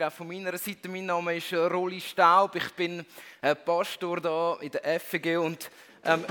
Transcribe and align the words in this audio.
Morgen 0.00 0.12
auch 0.12 0.16
von 0.16 0.28
meiner 0.28 0.56
Seite. 0.56 0.88
Mein 0.88 1.04
Name 1.04 1.36
ist 1.36 1.52
äh, 1.52 1.56
Rolli 1.56 2.00
Staub. 2.00 2.56
Ich 2.56 2.72
bin 2.72 3.04
äh, 3.42 3.54
Pastor 3.54 4.18
da 4.18 4.56
in 4.62 4.70
der 4.70 4.98
FG 4.98 5.36
und, 5.36 5.70
ähm, 6.04 6.24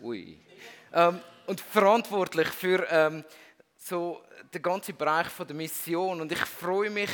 ui, 0.00 0.38
ähm, 0.94 1.20
und 1.46 1.60
verantwortlich 1.60 2.48
für 2.48 2.86
ähm, 2.90 3.22
so 3.76 4.22
den 4.54 4.62
ganzen 4.62 4.96
Bereich 4.96 5.26
von 5.26 5.46
der 5.46 5.54
Mission. 5.54 6.22
Und 6.22 6.32
ich 6.32 6.38
freue 6.38 6.88
mich 6.88 7.10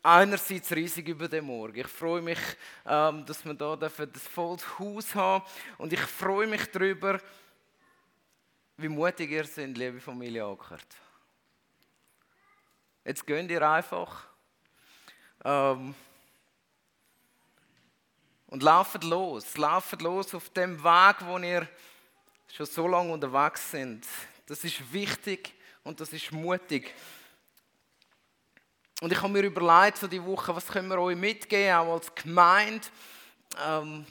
einerseits 0.00 0.70
riesig 0.70 1.08
über 1.08 1.26
den 1.26 1.46
Morgen. 1.46 1.80
Ich 1.80 1.88
freue 1.88 2.22
mich, 2.22 2.38
ähm, 2.86 3.26
dass 3.26 3.44
wir 3.44 3.54
da 3.54 3.74
das 3.74 4.22
volles 4.32 4.78
Haus 4.78 5.12
haben 5.12 5.44
und 5.78 5.92
ich 5.92 6.00
freue 6.00 6.46
mich 6.46 6.70
darüber, 6.70 7.18
wie 8.76 8.88
mutig 8.88 9.28
ihr 9.28 9.44
seid, 9.44 9.76
liebe 9.76 10.00
Familie 10.00 10.44
Ackert. 10.44 10.86
Jetzt 13.04 13.26
gehen 13.26 13.48
ihr 13.48 13.68
einfach 13.68 14.27
ähm, 15.44 15.94
und 18.46 18.62
lauft 18.62 19.04
los. 19.04 19.56
Lauft 19.56 20.00
los 20.02 20.34
auf 20.34 20.50
dem 20.50 20.82
Weg, 20.82 21.16
wo 21.26 21.38
ihr 21.38 21.68
schon 22.54 22.66
so 22.66 22.88
lange 22.88 23.12
unterwegs 23.12 23.70
sind. 23.70 24.06
Das 24.46 24.64
ist 24.64 24.92
wichtig 24.92 25.54
und 25.84 26.00
das 26.00 26.12
ist 26.12 26.32
mutig. 26.32 26.94
Und 29.00 29.12
ich 29.12 29.22
habe 29.22 29.32
mir 29.32 29.42
überlegt, 29.42 29.98
so 29.98 30.08
die 30.08 30.24
Woche, 30.24 30.54
was 30.56 30.66
können 30.66 30.88
wir 30.88 30.98
euch 30.98 31.16
mitgeben, 31.16 31.76
auch 31.76 31.92
als 31.92 32.12
Gemeinde, 32.14 32.86
ähm, 33.64 34.06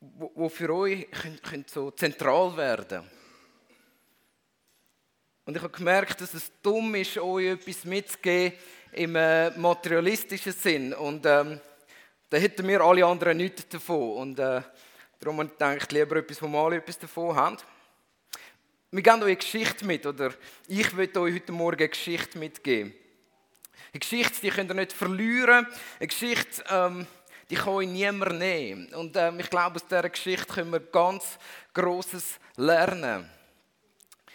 wo, 0.00 0.32
wo, 0.34 0.48
für 0.48 0.74
euch 0.74 1.08
könnt, 1.10 1.42
könnt 1.42 1.70
so 1.70 1.90
zentral 1.90 2.56
werden 2.56 3.19
und 5.44 5.56
ich 5.56 5.62
habe 5.62 5.72
gemerkt, 5.72 6.20
dass 6.20 6.34
es 6.34 6.52
dumm 6.62 6.94
ist, 6.94 7.18
euch 7.18 7.46
etwas 7.46 7.84
mitzugeben 7.84 8.56
im 8.92 9.16
äh, 9.16 9.50
materialistischen 9.50 10.52
Sinn. 10.52 10.94
Und 10.94 11.24
ähm, 11.26 11.60
da 12.28 12.36
hätten 12.36 12.66
wir 12.68 12.80
alle 12.80 13.04
anderen 13.04 13.36
nichts 13.36 13.68
davon. 13.68 14.14
Und 14.14 14.38
äh, 14.38 14.62
darum 15.18 15.38
habe 15.38 15.48
ich 15.48 15.58
gedacht, 15.58 15.92
lieber 15.92 16.16
etwas, 16.16 16.42
wo 16.42 16.48
wir 16.48 16.58
alle 16.58 16.76
etwas 16.76 16.98
davon 16.98 17.34
haben. 17.34 17.56
Wir 18.92 19.02
geben 19.02 19.22
euch 19.22 19.26
eine 19.26 19.36
Geschichte 19.36 19.84
mit, 19.84 20.04
oder 20.04 20.34
ich 20.66 20.92
möchte 20.92 21.20
euch 21.20 21.34
heute 21.34 21.52
Morgen 21.52 21.78
eine 21.78 21.88
Geschichte 21.88 22.38
mitgeben. 22.38 22.92
Eine 23.92 24.00
Geschichte, 24.00 24.40
die 24.42 24.50
könnt 24.50 24.70
ihr 24.70 24.74
nicht 24.74 24.92
verlieren. 24.92 25.66
Eine 25.98 26.06
Geschichte, 26.06 26.64
ähm, 26.68 27.06
die 27.48 27.56
kann 27.56 27.68
euch 27.68 27.88
niemand 27.88 28.38
nehmen. 28.38 28.92
Und 28.94 29.16
ähm, 29.16 29.40
ich 29.40 29.50
glaube, 29.50 29.76
aus 29.76 29.86
dieser 29.86 30.08
Geschichte 30.08 30.52
können 30.52 30.72
wir 30.72 30.80
ganz 30.80 31.38
Großes 31.74 32.38
lernen. 32.56 33.28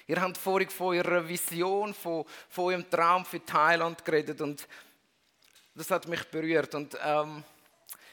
Ihr 0.08 0.22
habt 0.22 0.38
vorhin 0.38 0.70
von 0.70 0.95
eurer 0.95 1.28
Vision, 1.28 1.94
von, 1.94 2.25
von 2.50 2.66
eurem 2.66 2.89
Traum 2.89 3.25
für 3.25 3.44
Thailand 3.44 4.06
geredet 4.06 4.39
und 4.39 4.67
das 5.73 5.89
hat 5.89 6.08
mich 6.08 6.23
berührt. 6.25 6.75
Und 6.75 6.97
ähm, 7.03 7.44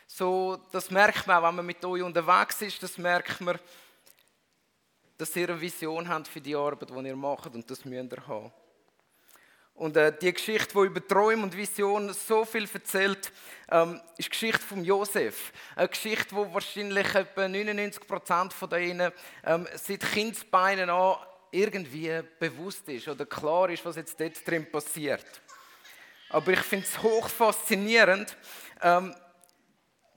so, 0.07 0.59
das 0.73 0.91
merkt 0.91 1.27
man 1.27 1.43
wenn 1.43 1.55
man 1.57 1.67
mit 1.67 1.85
euch 1.85 2.03
unterwegs 2.03 2.63
ist, 2.63 2.83
das 2.83 2.97
merkt 2.97 3.41
man, 3.43 3.59
dass 5.19 5.37
ihr 5.37 5.51
eine 5.51 5.61
Vision 5.61 6.09
habt 6.09 6.29
für 6.29 6.41
die 6.41 6.57
Arbeit, 6.57 6.91
die 6.91 7.07
ihr 7.07 7.17
macht 7.17 7.55
und 7.55 7.71
das 7.71 7.85
müsst 7.85 8.13
ihr 8.13 8.27
haben. 8.27 8.53
Und 9.75 9.97
äh, 9.97 10.17
die 10.19 10.33
Geschichte, 10.33 10.75
die 10.75 10.87
über 10.87 11.07
Träume 11.07 11.43
und 11.43 11.57
Vision 11.57 12.13
so 12.13 12.45
viel 12.45 12.69
erzählt, 12.73 13.33
ähm, 13.71 14.01
ist 14.17 14.27
die 14.27 14.31
Geschichte 14.31 14.61
von 14.61 14.85
Josef. 14.85 15.53
Eine 15.77 15.89
Geschichte, 15.89 16.35
die 16.35 16.55
wahrscheinlich 16.55 17.15
etwa 17.15 17.49
99 17.49 18.07
Prozent 18.07 18.53
von 18.53 18.71
denen 18.71 19.13
ähm, 19.45 19.67
seit 19.75 20.01
Kindsbeinen 20.01 20.91
an 20.91 21.17
irgendwie 21.53 22.23
bewusst 22.41 22.89
ist 22.89 23.07
oder 23.07 23.27
klar 23.27 23.71
ist, 23.71 23.85
was 23.85 23.97
jetzt 23.97 24.19
dort 24.19 24.47
drin 24.47 24.69
passiert. 24.71 25.25
Aber 26.31 26.51
ich 26.51 26.61
finde 26.61 26.87
es 26.87 27.03
hoch 27.03 27.29
faszinierend, 27.29 28.37
ähm, 28.81 29.15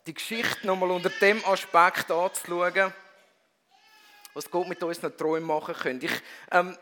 die 0.07 0.13
Geschichte 0.13 0.65
nochmal 0.65 0.91
unter 0.91 1.09
dem 1.09 1.43
Aspekt 1.45 2.09
anzuschauen, 2.09 2.93
was 4.33 4.49
Gott 4.49 4.67
mit 4.67 4.81
unseren 4.81 5.15
Träumen 5.15 5.43
machen 5.43 5.75
könnte. 5.75 6.05
Ich 6.05 6.21
ähm, 6.51 6.77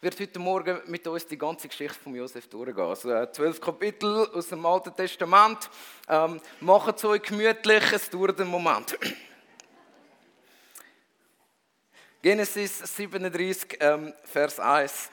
werde 0.00 0.18
heute 0.20 0.38
Morgen 0.38 0.80
mit 0.86 1.06
uns 1.06 1.26
die 1.26 1.36
ganze 1.36 1.66
Geschichte 1.68 1.98
von 1.98 2.14
Josef 2.14 2.48
durchgehen. 2.48 2.84
Also 2.84 3.10
äh, 3.10 3.30
zwölf 3.32 3.60
Kapitel 3.60 4.28
aus 4.32 4.48
dem 4.48 4.64
Alten 4.64 4.94
Testament. 4.94 5.68
Ähm, 6.08 6.40
Macht 6.60 6.96
es 6.98 7.04
euch 7.04 7.22
gemütlich, 7.22 7.92
es 7.92 8.08
dauert 8.08 8.40
einen 8.40 8.50
Moment. 8.50 8.96
Genesis 12.22 12.78
37, 12.96 13.78
ähm, 13.80 14.12
Vers 14.24 14.60
1. 14.60 15.10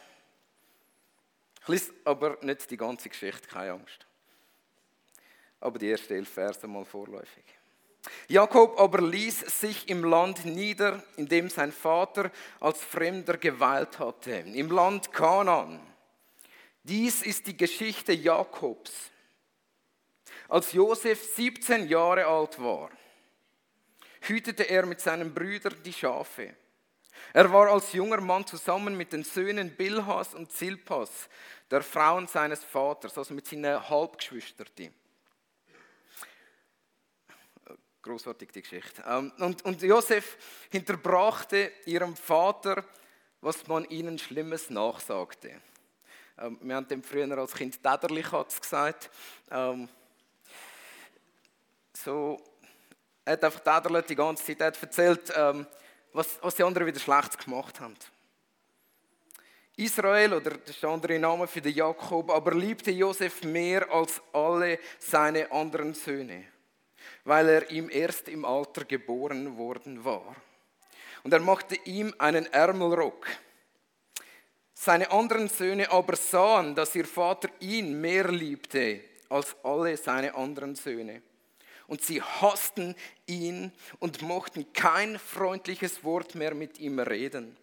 Ich 1.61 1.67
lese 1.69 1.93
aber 2.03 2.37
nicht 2.41 2.69
die 2.69 2.75
ganze 2.75 3.07
Geschichte, 3.07 3.47
keine 3.47 3.73
Angst. 3.73 4.05
Aber 5.61 5.79
die 5.79 5.89
ersten 5.89 6.13
elf 6.15 6.29
Verse 6.29 6.67
mal 6.67 6.83
vorläufig. 6.83 7.45
Jakob 8.27 8.77
aber 8.79 9.01
ließ 9.01 9.39
sich 9.59 9.87
im 9.87 10.03
Land 10.03 10.43
nieder, 10.43 11.01
in 11.15 11.27
dem 11.27 11.49
sein 11.49 11.71
Vater 11.71 12.29
als 12.59 12.83
Fremder 12.83 13.37
geweilt 13.37 13.99
hatte, 13.99 14.31
im 14.31 14.69
Land 14.69 15.13
Kanaan. 15.13 15.79
Dies 16.83 17.21
ist 17.21 17.47
die 17.47 17.55
Geschichte 17.55 18.11
Jakobs. 18.11 19.11
Als 20.49 20.73
Josef 20.73 21.35
17 21.35 21.87
Jahre 21.87 22.25
alt 22.25 22.61
war, 22.61 22.89
hütete 24.21 24.63
er 24.63 24.85
mit 24.85 24.99
seinen 24.99 25.33
Brüdern 25.33 25.81
die 25.83 25.93
Schafe. 25.93 26.53
Er 27.33 27.51
war 27.51 27.67
als 27.67 27.93
junger 27.93 28.21
Mann 28.21 28.45
zusammen 28.45 28.95
mit 28.95 29.13
den 29.13 29.23
Söhnen 29.23 29.75
Bilhas 29.75 30.33
und 30.33 30.51
Zilpas, 30.51 31.29
der 31.69 31.81
Frauen 31.81 32.27
seines 32.27 32.63
Vaters, 32.63 33.17
also 33.17 33.33
mit 33.33 33.47
seinen 33.47 33.89
Halbgeschwistern. 33.89 34.67
Großartig 38.01 38.51
die 38.51 38.61
Geschichte. 38.61 39.03
Ähm, 39.05 39.33
und, 39.39 39.65
und 39.65 39.81
Josef 39.81 40.37
hinterbrachte 40.69 41.71
ihrem 41.85 42.15
Vater, 42.15 42.85
was 43.41 43.67
man 43.67 43.83
ihnen 43.85 44.17
Schlimmes 44.17 44.69
nachsagte. 44.69 45.61
Ähm, 46.37 46.57
wir 46.61 46.75
haben 46.75 46.87
dem 46.87 47.03
früher 47.03 47.37
als 47.37 47.53
Kind 47.53 47.81
Täterlich 47.83 48.31
gesagt. 48.61 49.09
Ähm, 49.51 49.89
so, 51.93 52.39
er 53.25 53.33
hat 53.33 53.43
einfach 53.43 53.59
Täterlich 53.59 54.05
die 54.05 54.15
ganze 54.15 54.45
Zeit 54.45 54.61
er 54.61 54.81
erzählt, 54.81 55.33
was, 56.13 56.39
was 56.41 56.55
die 56.55 56.63
anderen 56.63 56.87
wieder 56.87 56.99
schlecht 56.99 57.43
gemacht 57.43 57.79
haben. 57.79 57.95
Israel, 59.75 60.33
oder 60.33 60.51
das 60.51 60.71
ist 60.71 60.81
der 60.81 60.89
andere 60.89 61.19
Name 61.19 61.47
für 61.47 61.61
den 61.61 61.73
Jakob, 61.73 62.31
aber 62.31 62.55
liebte 62.55 62.89
Josef 62.89 63.43
mehr 63.43 63.91
als 63.91 64.19
alle 64.33 64.79
seine 64.97 65.51
anderen 65.51 65.93
Söhne, 65.93 66.45
weil 67.23 67.47
er 67.47 67.69
ihm 67.69 67.89
erst 67.91 68.27
im 68.27 68.43
Alter 68.43 68.85
geboren 68.85 69.55
worden 69.57 70.03
war. 70.03 70.35
Und 71.23 71.31
er 71.31 71.39
machte 71.39 71.75
ihm 71.85 72.13
einen 72.17 72.51
Ärmelrock. 72.51 73.27
Seine 74.73 75.11
anderen 75.11 75.47
Söhne 75.47 75.91
aber 75.91 76.15
sahen, 76.15 76.73
dass 76.73 76.95
ihr 76.95 77.05
Vater 77.05 77.49
ihn 77.59 78.01
mehr 78.01 78.29
liebte 78.29 79.01
als 79.29 79.55
alle 79.63 79.95
seine 79.97 80.33
anderen 80.33 80.73
Söhne 80.73 81.21
und 81.87 82.03
sie 82.03 82.21
hassten 82.21 82.95
ihn 83.25 83.71
und 83.99 84.21
mochten 84.21 84.71
kein 84.73 85.17
freundliches 85.17 86.03
Wort 86.03 86.35
mehr 86.35 86.53
mit 86.53 86.79
ihm 86.79 86.99
reden. 86.99 87.57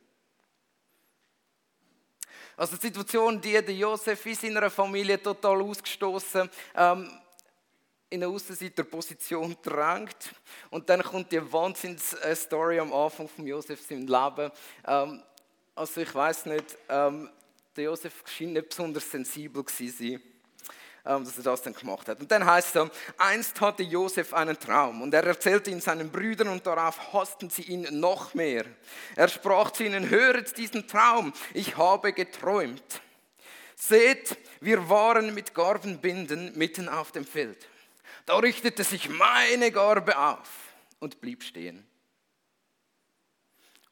Also 2.57 2.77
die 2.77 2.87
Situation, 2.87 3.41
die 3.41 3.53
der 3.53 3.75
Josef 3.75 4.25
in 4.27 4.35
seiner 4.35 4.71
Familie 4.71 5.21
total 5.21 5.61
ausgestoßen, 5.61 6.49
ähm, 6.77 7.11
in 8.11 8.23
eine 8.23 8.33
Außenseiterposition 8.33 9.57
drängt. 9.61 10.33
Und 10.71 10.89
dann 10.89 11.03
kommt 11.03 11.33
die 11.33 11.53
Wahnsinns-Story 11.53 12.79
am 12.79 12.93
Anfang 12.93 13.29
von 13.29 13.47
Josef 13.47 13.91
im 13.91 14.07
Leben. 14.07 14.53
Ähm, 14.87 15.23
also 15.75 16.01
ich 16.01 16.15
weiß 16.15 16.47
nicht, 16.47 16.79
ähm, 16.89 17.29
der 17.77 17.85
Josef 17.85 18.23
schien 18.27 18.53
nicht 18.53 18.69
besonders 18.69 19.11
sensibel 19.11 19.65
zu 19.65 19.89
sein. 19.89 20.23
Ähm, 21.07 21.23
dass 21.23 21.37
er 21.37 21.43
das 21.43 21.61
dann 21.61 21.75
gemacht 21.75 22.09
hat. 22.09 22.19
Und 22.21 22.31
dann 22.31 22.47
heißt 22.47 22.77
es, 22.77 22.91
einst 23.19 23.61
hatte 23.61 23.83
Josef 23.83 24.33
einen 24.33 24.59
Traum 24.59 25.03
und 25.03 25.13
er 25.13 25.25
erzählte 25.25 25.71
ihn 25.71 25.83
seinen 25.83 26.11
Brüdern 26.11 26.49
und 26.49 26.67
darauf 26.67 27.13
hassten 27.13 27.51
sie 27.51 27.63
ihn 27.63 27.87
noch 28.01 28.33
mehr. 28.33 28.65
Er 29.15 29.29
sprach 29.29 29.71
zu 29.71 29.85
ihnen, 29.85 30.09
höret 30.09 30.57
diesen 30.57 30.89
Traum, 30.89 31.35
ich 31.53 31.77
habe 31.77 32.15
geträumt. 32.15 33.03
Seht, 33.77 34.39
wir 34.63 34.89
waren 34.89 35.35
mit 35.35 35.53
Garbenbinden 35.53 36.57
mitten 36.57 36.89
auf 36.89 37.13
dem 37.13 37.27
Feld. 37.27 37.69
Da 38.25 38.39
richtete 38.39 38.83
sich 38.83 39.11
meine 39.11 39.71
Garbe 39.71 40.17
auf 40.17 40.49
und 41.01 41.21
blieb 41.21 41.43
stehen. 41.43 41.87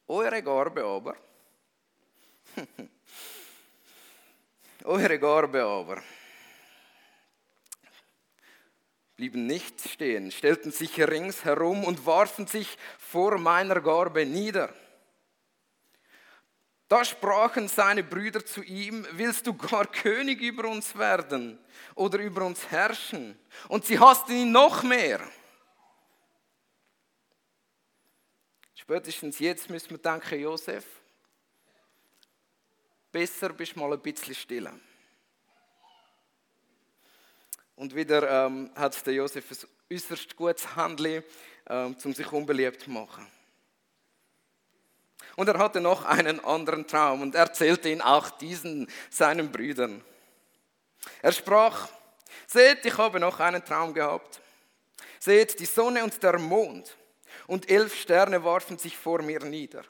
Eure 0.07 0.41
Garbe 0.41 0.83
aber, 0.83 1.15
eure 4.83 5.19
Garbe 5.19 5.63
aber, 5.63 6.01
blieben 9.23 9.47
nicht 9.47 9.79
stehen, 9.87 10.31
stellten 10.31 10.73
sich 10.73 10.99
ringsherum 10.99 11.85
und 11.85 12.05
warfen 12.05 12.45
sich 12.45 12.77
vor 12.97 13.37
meiner 13.37 13.79
Garbe 13.79 14.25
nieder. 14.25 14.73
Da 16.89 17.05
sprachen 17.05 17.69
seine 17.69 18.03
Brüder 18.03 18.45
zu 18.45 18.61
ihm, 18.63 19.07
willst 19.11 19.47
du 19.47 19.53
gar 19.53 19.87
König 19.87 20.41
über 20.41 20.67
uns 20.67 20.97
werden 20.97 21.57
oder 21.95 22.19
über 22.19 22.45
uns 22.45 22.69
herrschen? 22.69 23.39
Und 23.69 23.85
sie 23.85 23.97
hassten 23.97 24.33
ihn 24.33 24.51
noch 24.51 24.83
mehr. 24.83 25.21
Spätestens 28.75 29.39
jetzt 29.39 29.69
müssen 29.69 29.91
wir 29.91 29.99
denken, 29.99 30.37
Josef, 30.37 30.83
besser 33.09 33.53
bist 33.53 33.77
mal 33.77 33.93
ein 33.93 34.01
bisschen 34.01 34.35
stiller. 34.35 34.73
Und 37.75 37.95
wieder 37.95 38.45
ähm, 38.45 38.71
hat 38.75 39.05
der 39.05 39.13
Josef 39.13 39.49
ein 39.51 39.95
äußerst 39.95 40.35
gutes 40.35 40.75
Handel, 40.75 41.23
ähm, 41.69 41.95
um 42.03 42.13
sich 42.13 42.31
unbeliebt 42.31 42.81
zu 42.81 42.91
machen. 42.91 43.27
Und 45.35 45.47
er 45.47 45.57
hatte 45.57 45.81
noch 45.81 46.05
einen 46.05 46.39
anderen 46.43 46.85
Traum 46.85 47.21
und 47.21 47.35
erzählte 47.35 47.89
ihn 47.89 48.01
auch 48.01 48.29
diesen 48.29 48.87
seinen 49.09 49.51
Brüdern. 49.51 50.03
Er 51.21 51.31
sprach, 51.31 51.89
seht, 52.45 52.85
ich 52.85 52.97
habe 52.97 53.19
noch 53.19 53.39
einen 53.39 53.63
Traum 53.65 53.93
gehabt. 53.93 54.41
Seht, 55.19 55.59
die 55.59 55.65
Sonne 55.65 56.03
und 56.03 56.21
der 56.21 56.37
Mond 56.37 56.95
und 57.47 57.69
elf 57.69 57.95
Sterne 57.95 58.43
warfen 58.43 58.77
sich 58.77 58.97
vor 58.97 59.21
mir 59.21 59.39
nieder. 59.39 59.83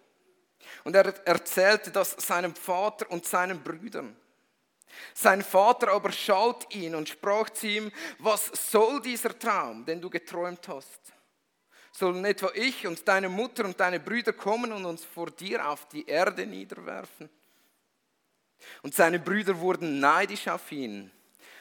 Und 0.84 0.96
er 0.96 1.14
erzählte 1.28 1.92
das 1.92 2.12
seinem 2.12 2.56
Vater 2.56 3.10
und 3.12 3.26
seinen 3.26 3.62
Brüdern. 3.62 4.16
Sein 5.14 5.42
Vater 5.42 5.90
aber 5.90 6.12
schalt 6.12 6.74
ihn 6.74 6.96
und 6.96 7.10
sprach 7.10 7.50
zu 7.50 7.68
ihm, 7.68 7.92
was 8.20 8.48
soll 8.72 9.02
dieser 9.02 9.38
Traum, 9.38 9.86
den 9.86 10.02
du 10.02 10.10
geträumt 10.10 10.68
hast? 10.68 11.00
Sollen 11.92 12.26
etwa 12.26 12.50
ich 12.56 12.88
und 12.88 13.08
deine 13.08 13.30
Mutter 13.30 13.66
und 13.66 13.80
deine 13.80 14.00
Brüder 14.00 14.34
kommen 14.34 14.74
und 14.74 14.86
uns 14.86 15.06
vor 15.06 15.30
dir 15.30 15.68
auf 15.68 15.88
die 15.90 16.08
Erde 16.08 16.46
niederwerfen? 16.46 17.30
Und 18.82 18.96
seine 18.96 19.20
Brüder 19.20 19.60
wurden 19.60 20.00
neidisch 20.00 20.48
auf 20.48 20.72
ihn. 20.72 21.12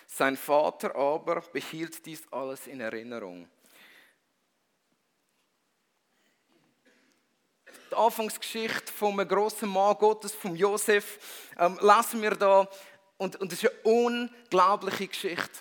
Sein 0.06 0.36
Vater 0.36 0.94
aber 0.94 1.40
behielt 1.40 2.04
dies 2.04 2.22
alles 2.30 2.66
in 2.66 2.80
Erinnerung. 2.80 3.48
Die 7.90 7.94
Anfangsgeschichte 7.94 8.90
vom 8.90 9.16
großen 9.16 9.68
Mann 9.68 9.96
Gottes, 9.98 10.34
vom 10.34 10.56
Josef, 10.56 11.50
ähm, 11.58 11.78
lassen 11.82 12.22
wir 12.22 12.30
da 12.30 12.66
und, 13.22 13.36
und 13.36 13.52
das 13.52 13.62
ist 13.62 13.70
eine 13.70 13.80
unglaubliche 13.84 15.06
Geschichte. 15.06 15.60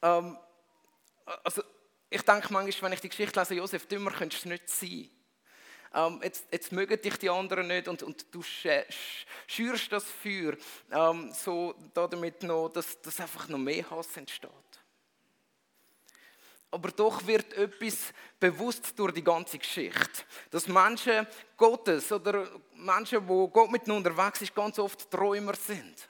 Ähm, 0.00 0.38
also, 1.44 1.62
ich 2.08 2.22
denke 2.22 2.50
manchmal, 2.50 2.90
wenn 2.90 2.94
ich 2.94 3.02
die 3.02 3.10
Geschichte 3.10 3.38
lese, 3.38 3.54
Josef, 3.54 3.86
dümmer 3.86 4.10
könntest 4.10 4.46
du 4.46 4.48
nicht 4.48 4.68
sein. 4.70 5.10
Ähm, 5.94 6.20
jetzt, 6.22 6.46
jetzt 6.50 6.72
mögen 6.72 7.00
dich 7.00 7.16
die 7.18 7.28
anderen 7.28 7.66
nicht 7.66 7.88
und, 7.88 8.02
und 8.02 8.26
du 8.34 8.42
schürst 8.42 9.92
das 9.92 10.04
Feuer, 10.04 10.54
ähm, 10.90 11.30
so 11.32 11.74
damit 11.92 12.42
noch, 12.42 12.70
dass, 12.70 13.00
dass 13.02 13.20
einfach 13.20 13.48
noch 13.48 13.58
mehr 13.58 13.88
Hass 13.90 14.16
entsteht. 14.16 14.50
Aber 16.70 16.90
doch 16.90 17.26
wird 17.26 17.52
etwas 17.54 18.12
bewusst 18.38 18.98
durch 18.98 19.14
die 19.14 19.24
ganze 19.24 19.58
Geschichte. 19.58 20.22
Dass 20.50 20.68
Menschen 20.68 21.26
Gottes 21.56 22.12
oder 22.12 22.46
Menschen, 22.74 23.26
wo 23.26 23.48
Gott 23.48 23.70
mit 23.70 23.88
unterwegs 23.88 24.42
ist, 24.42 24.54
ganz 24.54 24.78
oft 24.78 25.10
Träumer 25.10 25.54
sind. 25.54 26.08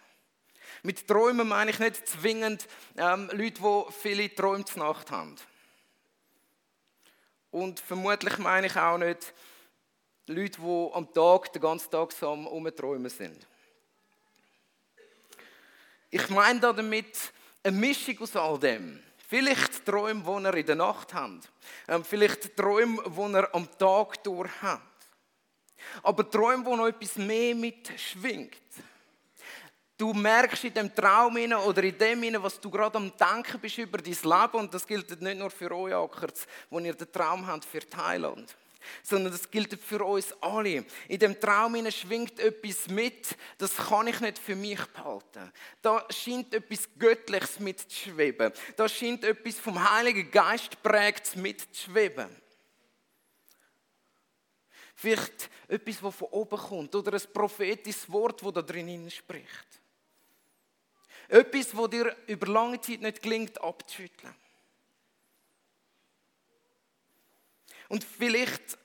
Mit 0.83 1.07
Träumen 1.07 1.47
meine 1.47 1.71
ich 1.71 1.79
nicht 1.79 2.07
zwingend 2.09 2.67
ähm, 2.97 3.31
Leute, 3.33 3.61
die 3.61 3.93
viele 3.93 4.35
Träume 4.35 4.65
zur 4.65 4.85
Nacht 4.85 5.11
haben. 5.11 5.37
Und 7.51 7.81
vermutlich 7.81 8.39
meine 8.39 8.67
ich 8.67 8.77
auch 8.77 8.99
nicht 8.99 9.33
Leute, 10.27 10.61
die 10.61 10.91
am 10.93 11.13
Tag, 11.13 11.53
den 11.53 11.63
ganzen 11.63 11.91
Tag 11.91 12.13
so 12.13 12.31
am 12.31 12.47
Umträumen 12.47 13.11
sind. 13.11 13.47
Ich 16.11 16.29
meine 16.29 16.61
damit 16.61 17.33
eine 17.63 17.77
Mischung 17.77 18.19
aus 18.21 18.37
all 18.37 18.59
dem. 18.59 19.03
Vielleicht 19.31 19.85
Träume, 19.85 20.23
die 20.23 20.45
er 20.47 20.55
in 20.55 20.67
der 20.67 20.75
Nacht 20.75 21.13
hat. 21.13 21.51
Ähm, 21.87 22.03
vielleicht 22.03 22.57
Träume, 22.57 23.03
die 23.07 23.35
er 23.35 23.55
am 23.55 23.69
Tag 23.79 24.25
durch 24.25 24.51
hat. 24.63 24.81
Aber 26.03 26.29
Träume, 26.31 26.65
wo 26.65 26.75
noch 26.75 26.87
etwas 26.87 27.17
mehr 27.17 27.55
mitschwingt. 27.55 28.57
Du 29.99 30.15
merkst 30.15 30.65
in 30.65 30.73
dem 30.73 30.95
Traum 30.95 31.37
oder 31.37 31.83
in 31.83 31.99
dem, 31.99 32.43
was 32.43 32.59
du 32.59 32.71
gerade 32.71 32.97
am 32.97 33.13
Denken 33.19 33.61
bist 33.61 33.77
über 33.77 33.99
dein 33.99 34.15
Leben, 34.15 34.59
und 34.59 34.73
das 34.73 34.87
gilt 34.87 35.21
nicht 35.21 35.39
nur 35.39 35.51
für 35.51 35.73
euch 35.73 35.93
Ackerts, 35.93 36.47
wo 36.71 36.79
ihr 36.79 36.95
den 36.95 37.13
Traum 37.13 37.47
habt 37.47 37.67
für 37.67 37.81
Thailand 37.81 38.57
sondern 39.03 39.33
das 39.33 39.51
gilt 39.51 39.79
für 39.83 40.05
uns 40.05 40.33
alle. 40.41 40.85
In 41.09 41.19
dem 41.19 41.39
Traum 41.41 41.91
schwingt 41.91 42.39
etwas 42.39 42.89
mit, 42.89 43.37
das 43.59 43.77
kann 43.77 44.07
ich 44.07 44.21
nicht 44.21 44.39
für 44.39 44.57
mich 44.57 44.85
behalten. 44.87 45.53
Da 45.83 46.07
scheint 46.11 46.55
etwas 46.55 46.89
Göttliches 46.99 47.61
mitzuschweben. 47.61 48.53
Da 48.77 48.89
scheint 48.89 49.25
etwas 49.25 49.57
vom 49.57 49.91
Heiligen 49.91 50.31
Geist 50.31 50.83
prägt 50.83 51.37
mitzuschweben. 51.37 52.29
Vielleicht 54.95 55.49
etwas, 55.69 56.01
das 56.01 56.15
von 56.17 56.29
oben 56.29 56.59
kommt 56.59 56.95
oder 56.95 57.13
ein 57.13 57.33
prophetisches 57.33 58.11
Wort, 58.11 58.43
das 58.43 58.53
da 58.53 58.63
drinnen 58.63 59.09
spricht. 59.11 59.69
Etwas, 61.29 61.71
das 61.71 61.91
dir 61.91 62.17
über 62.27 62.47
lange 62.49 62.81
Zeit 62.81 63.01
nicht 63.01 63.23
gelingt 63.23 63.61
abzuschütteln. 63.63 64.35
Und 67.89 68.05
vielleicht 68.05 68.79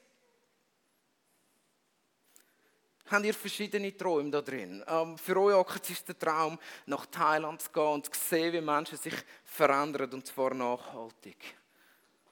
habt 3.13 3.25
ihr 3.25 3.33
verschiedene 3.33 3.95
Träume 3.95 4.31
da 4.31 4.41
drin. 4.41 4.83
Ähm, 4.88 5.17
für 5.17 5.38
euch 5.39 5.89
ist 5.89 6.07
der 6.07 6.17
Traum, 6.17 6.57
nach 6.85 7.05
Thailand 7.05 7.61
zu 7.61 7.71
gehen 7.71 7.83
und 7.83 8.05
zu 8.05 8.19
sehen, 8.19 8.53
wie 8.53 8.61
Menschen 8.61 8.97
sich 8.97 9.15
verändern, 9.44 10.11
und 10.13 10.25
zwar 10.25 10.53
nachhaltig. 10.53 11.38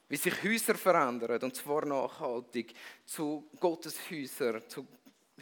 Wie 0.08 0.18
sich 0.18 0.44
Häuser 0.44 0.76
verändern, 0.76 1.42
und 1.42 1.56
zwar 1.56 1.86
nachhaltig, 1.86 2.74
zu 3.06 3.48
Gottes 3.60 3.98
Häusern, 4.10 4.68
zu 4.68 4.88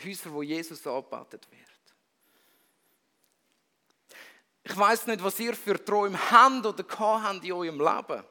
Häusern, 0.03 0.33
wo 0.33 0.43
Jesus 0.43 0.85
angebetet 0.85 1.47
wird. 1.51 1.59
Ich 4.63 4.77
weiß 4.77 5.07
nicht, 5.07 5.23
was 5.23 5.39
ihr 5.39 5.55
für 5.55 5.83
Träume 5.83 6.19
habt 6.31 6.65
oder 6.65 6.85
habt 6.99 7.43
in 7.43 7.51
eurem 7.51 7.79
Leben. 7.79 8.23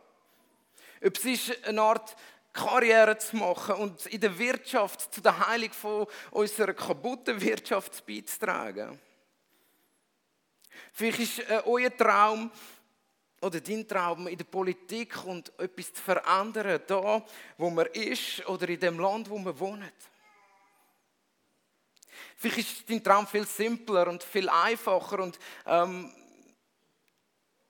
Ob 1.04 1.16
es 1.16 1.24
ist 1.24 1.64
eine 1.64 1.80
Art 1.80 2.16
Karriere 2.52 3.18
zu 3.18 3.36
machen 3.36 3.76
und 3.76 4.06
in 4.06 4.20
der 4.20 4.36
Wirtschaft 4.38 5.14
zu 5.14 5.20
der 5.20 5.46
Heilung 5.46 5.72
von 5.72 6.06
unserer 6.30 6.74
kaputten 6.74 7.40
Wirtschaft 7.40 8.04
beizutragen. 8.06 8.98
Vielleicht 10.92 11.20
ist 11.20 11.38
äh, 11.50 11.62
euer 11.64 11.96
Traum 11.96 12.50
oder 13.40 13.60
dein 13.60 13.86
Traum 13.86 14.26
in 14.26 14.36
der 14.36 14.44
Politik 14.44 15.24
und 15.24 15.56
etwas 15.58 15.92
zu 15.92 16.02
verändern, 16.02 16.80
da 16.86 17.24
wo 17.56 17.70
man 17.70 17.86
ist 17.86 18.46
oder 18.48 18.68
in 18.68 18.80
dem 18.80 18.98
Land, 18.98 19.30
wo 19.30 19.38
man 19.38 19.58
wohnt. 19.58 19.92
Vielleicht 22.36 22.58
ist 22.58 22.90
dein 22.90 23.02
Traum 23.02 23.26
viel 23.26 23.46
simpler 23.46 24.08
und 24.08 24.22
viel 24.22 24.48
einfacher 24.48 25.20
und 25.20 25.38
ähm, 25.66 26.12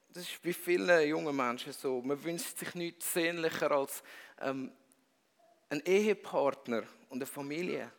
das 0.09 0.25
ist 0.25 0.43
bei 0.43 0.53
vielen 0.53 1.09
jungen 1.09 1.37
Menschen 1.37 1.73
so. 1.73 2.01
Man 2.03 2.23
wünscht 2.25 2.59
sich 2.59 2.75
nichts 2.75 3.13
sehnlicher 3.13 3.71
als 3.71 4.03
ähm, 4.41 4.73
ein 5.71 5.81
Ehepartner 5.85 6.83
und 7.09 7.19
eine 7.19 7.27
Familie. 7.27 7.91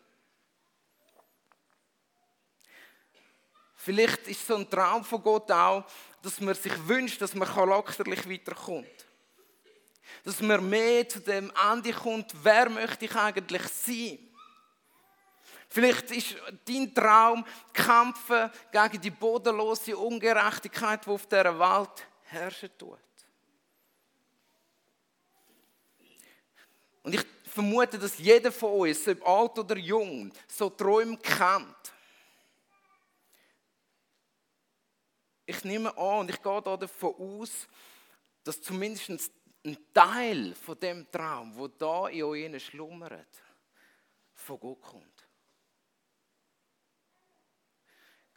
Vielleicht 3.76 4.28
ist 4.28 4.46
so 4.46 4.56
ein 4.56 4.70
Traum 4.70 5.04
von 5.04 5.22
Gott 5.22 5.50
auch, 5.52 5.86
dass 6.22 6.42
man 6.42 6.54
sich 6.54 6.74
wünscht, 6.88 7.22
dass 7.22 7.34
man 7.34 7.48
charakterlich 7.48 8.30
weiterkommt. 8.30 9.06
Dass 10.24 10.42
man 10.42 10.70
mehr 10.70 11.08
zu 11.08 11.22
dem 11.22 11.52
Ende 11.72 11.94
kommt, 11.94 12.34
wer 12.44 12.70
möchte 12.70 13.06
ich 13.06 13.16
eigentlich 13.16 13.64
sein? 13.64 14.20
Vielleicht 15.70 16.12
ist 16.12 16.36
dein 16.66 16.94
Traum 16.94 17.46
kämpfen 17.72 18.52
gegen 18.72 19.02
die 19.02 19.12
bodenlose 19.12 19.96
Ungerechtigkeit, 19.96 21.06
die 21.06 21.10
auf 21.10 21.28
dieser 21.28 21.58
Welt 21.58 22.08
herrschen 22.24 22.70
tut. 22.78 23.00
Und 27.04 27.16
ich 27.16 27.26
vermute, 27.46 27.98
dass 27.98 28.18
jeder 28.18 28.52
von 28.52 28.82
uns, 28.82 29.08
ob 29.08 29.28
alt 29.28 29.60
oder 29.60 29.78
jung, 29.78 30.32
so 30.48 30.70
Träume 30.70 31.18
kennt. 31.18 31.94
Ich 35.46 35.64
nehme 35.64 35.98
an 35.98 36.20
und 36.20 36.30
ich 36.30 36.42
gehe 36.42 36.62
davon 36.62 37.16
aus, 37.18 37.68
dass 38.44 38.62
zumindest 38.62 39.32
ein 39.66 39.78
Teil 39.94 40.56
von 40.56 40.80
dem 40.80 41.10
Traum, 41.12 41.56
wo 41.56 41.68
da 41.68 42.08
in 42.08 42.24
euch 42.24 42.66
schlummert, 42.66 43.28
von 44.34 44.60
Gott 44.60 44.82
kommt. 44.82 45.28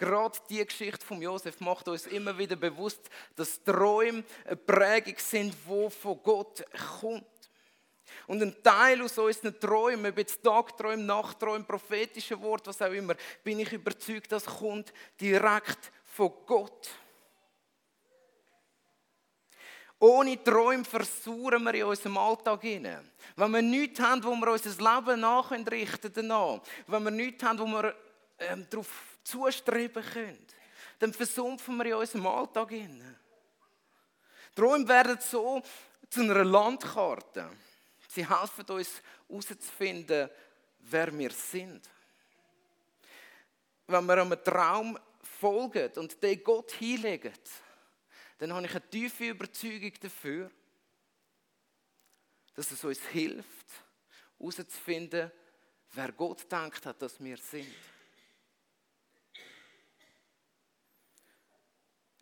Gerade 0.03 0.39
die 0.51 0.65
Geschichte 0.65 1.07
von 1.07 1.23
Josef 1.23 1.61
macht 1.61 1.87
uns 1.87 2.07
immer 2.07 2.37
wieder 2.37 2.57
bewusst, 2.57 3.09
dass 3.37 3.63
Träume 3.63 4.25
eine 4.45 4.57
Prägung 4.57 5.15
sind, 5.19 5.55
die 5.55 5.91
von 5.91 6.23
Gott 6.23 6.65
kommt. 7.01 7.25
Und 8.27 8.43
ein 8.43 8.63
Teil 8.63 9.03
aus 9.03 9.19
unseren 9.19 9.59
Träumen, 9.59 10.11
ob 10.11 10.19
jetzt 10.19 10.43
Tagträume, 10.43 11.03
Nachtträume, 11.03 11.65
prophetische 11.65 12.41
Wort, 12.41 12.67
was 12.67 12.83
auch 12.83 12.93
immer, 12.93 13.15
bin 13.43 13.61
ich 13.61 13.73
überzeugt, 13.73 14.33
das 14.33 14.45
kommt 14.45 14.93
direkt 15.21 15.91
von 16.05 16.33
Gott. 16.47 16.91
Ohne 19.99 20.43
Träume 20.43 20.85
versuchen 20.85 21.63
wir 21.63 21.75
in 21.75 21.85
unserem 21.85 22.17
Alltag 22.19 22.63
hinein. 22.63 23.09
Wenn 23.37 23.53
wir 23.53 23.63
nichts 23.63 24.01
haben, 24.01 24.25
wo 24.25 24.35
wir 24.35 24.51
unser 24.51 24.71
Leben 24.71 25.21
nachrichten 25.21 26.13
danach, 26.13 26.61
wenn 26.89 27.05
wir 27.05 27.11
nichts 27.13 27.45
haben, 27.45 27.61
wo 27.61 27.67
wir 27.67 27.95
ähm, 28.41 28.67
darauf 28.69 28.89
zustreben 29.23 30.03
können, 30.03 30.45
dann 30.99 31.13
versumpfen 31.13 31.77
wir 31.77 31.87
in 31.87 31.95
unserem 31.95 32.27
Alltag 32.27 32.71
hinein. 32.71 33.17
Träume 34.57 34.89
werden 34.89 35.19
so 35.21 35.63
zu 36.11 36.21
einer 36.21 36.45
Landkarte. 36.45 37.49
Sie 38.15 38.29
helfen 38.29 38.67
uns 38.67 39.01
herauszufinden, 39.27 40.29
wer 40.81 41.19
wir 41.19 41.31
sind. 41.31 41.89
Wenn 43.87 44.05
wir 44.05 44.19
einem 44.19 44.45
Traum 44.45 44.99
folgen 45.23 45.91
und 45.97 46.23
den 46.23 46.45
Gott 46.45 46.73
hinlegen, 46.73 47.33
dann 48.37 48.53
habe 48.53 48.67
ich 48.67 48.73
eine 48.73 48.91
tiefe 48.91 49.29
Überzeugung 49.29 49.93
dafür, 49.99 50.51
dass 52.53 52.71
es 52.71 52.85
uns 52.85 53.01
hilft, 53.07 53.67
herauszufinden, 54.39 55.33
wer 55.95 56.13
Gott 56.13 56.53
denkt 56.53 56.85
hat, 56.85 57.01
dass 57.01 57.19
wir 57.19 57.39
sind. 57.39 57.75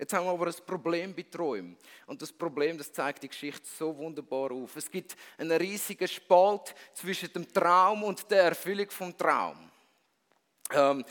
Jetzt 0.01 0.15
haben 0.15 0.25
wir 0.25 0.31
aber 0.31 0.47
ein 0.47 0.55
Problem 0.65 1.15
bei 1.15 1.27
Träumen. 1.31 1.77
Und 2.07 2.23
das 2.23 2.33
Problem, 2.33 2.79
das 2.79 2.91
zeigt 2.91 3.23
die 3.23 3.29
Geschichte 3.29 3.69
so 3.79 3.95
wunderbar 3.95 4.51
auf. 4.51 4.75
Es 4.75 4.91
gibt 4.91 5.15
einen 5.37 5.53
riesigen 5.53 6.09
Spalt 6.09 6.75
zwischen 6.95 7.31
dem 7.35 7.53
Traum 7.53 8.05
und 8.05 8.31
der 8.31 8.45
Erfüllung 8.45 8.91
vom 8.91 9.15
Traum. 9.15 9.71
Ähm, 10.73 11.05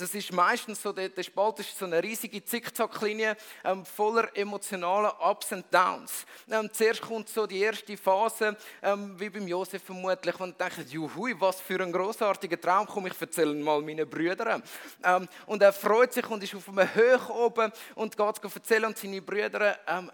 das 0.00 0.14
ist 0.14 0.32
meistens 0.32 0.82
so, 0.82 0.92
der, 0.92 1.08
der 1.10 1.22
Spalt 1.22 1.58
ist 1.60 1.76
so 1.78 1.84
eine 1.84 2.02
riesige 2.02 2.42
Zickzacklinie 2.42 3.36
ähm, 3.64 3.84
voller 3.84 4.34
emotionaler 4.36 5.14
Ups 5.20 5.52
und 5.52 5.66
Downs. 5.72 6.24
Ähm, 6.50 6.70
zuerst 6.72 7.02
kommt 7.02 7.28
so 7.28 7.46
die 7.46 7.60
erste 7.60 7.96
Phase, 7.96 8.56
ähm, 8.82 9.18
wie 9.18 9.30
beim 9.30 9.46
Josef 9.46 9.82
vermutlich, 9.82 10.34
wo 10.38 10.44
man 10.44 10.56
denkt, 10.56 10.90
juhui, 10.90 11.34
was 11.38 11.60
für 11.60 11.80
ein 11.80 11.92
großartiger 11.92 12.60
Traum, 12.60 12.86
komm, 12.86 13.06
ich 13.06 13.20
erzähle 13.20 13.54
mal 13.54 13.80
meinen 13.82 14.08
Brüdern. 14.08 14.62
Ähm, 15.04 15.28
und 15.46 15.62
er 15.62 15.72
freut 15.72 16.12
sich 16.12 16.28
und 16.28 16.42
ist 16.42 16.54
auf 16.54 16.68
einem 16.68 16.94
Höch 16.94 17.28
oben 17.28 17.72
und 17.94 18.16
geht 18.16 18.44
es 18.44 18.56
erzählen 18.56 18.86
und 18.86 18.98
seine 18.98 19.20
Brüder, 19.20 19.78
ähm, 19.86 20.10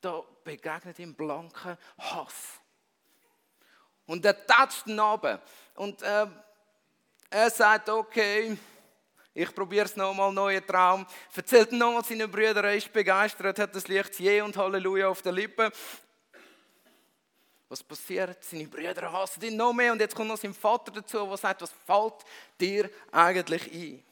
da 0.00 0.22
begegnet 0.42 0.98
ihm 0.98 1.14
blanker 1.14 1.78
Hass. 1.98 2.60
Und 4.06 4.24
er 4.24 4.46
tatscht 4.46 4.86
ihn 4.88 4.98
runter. 4.98 5.40
Und 5.76 6.02
äh, 6.02 6.26
er 7.30 7.50
sagt, 7.50 7.88
okay, 7.88 8.58
ich 9.34 9.54
probiere 9.54 9.86
es 9.86 9.96
nochmal, 9.96 10.32
neuen 10.32 10.66
Traum. 10.66 11.06
Erzählt 11.34 11.72
nochmal 11.72 12.04
seinen 12.04 12.30
Brüdern, 12.30 12.64
er 12.64 12.74
ist 12.74 12.92
begeistert, 12.92 13.58
hat 13.58 13.74
das 13.74 13.88
Licht 13.88 14.18
Je 14.18 14.42
und 14.42 14.56
Halleluja 14.56 15.08
auf 15.08 15.22
der 15.22 15.32
Lippe. 15.32 15.72
Was 17.68 17.82
passiert? 17.82 18.44
Seine 18.44 18.68
Brüder 18.68 19.10
hassen 19.10 19.42
ihn 19.42 19.56
noch 19.56 19.72
mehr 19.72 19.92
und 19.92 20.00
jetzt 20.00 20.14
kommt 20.14 20.28
noch 20.28 20.36
sein 20.36 20.52
Vater 20.52 20.92
dazu, 20.92 21.26
der 21.26 21.36
sagt, 21.38 21.62
was 21.62 21.72
fällt 21.86 22.24
dir 22.60 22.90
eigentlich 23.10 23.72
ein? 23.72 24.04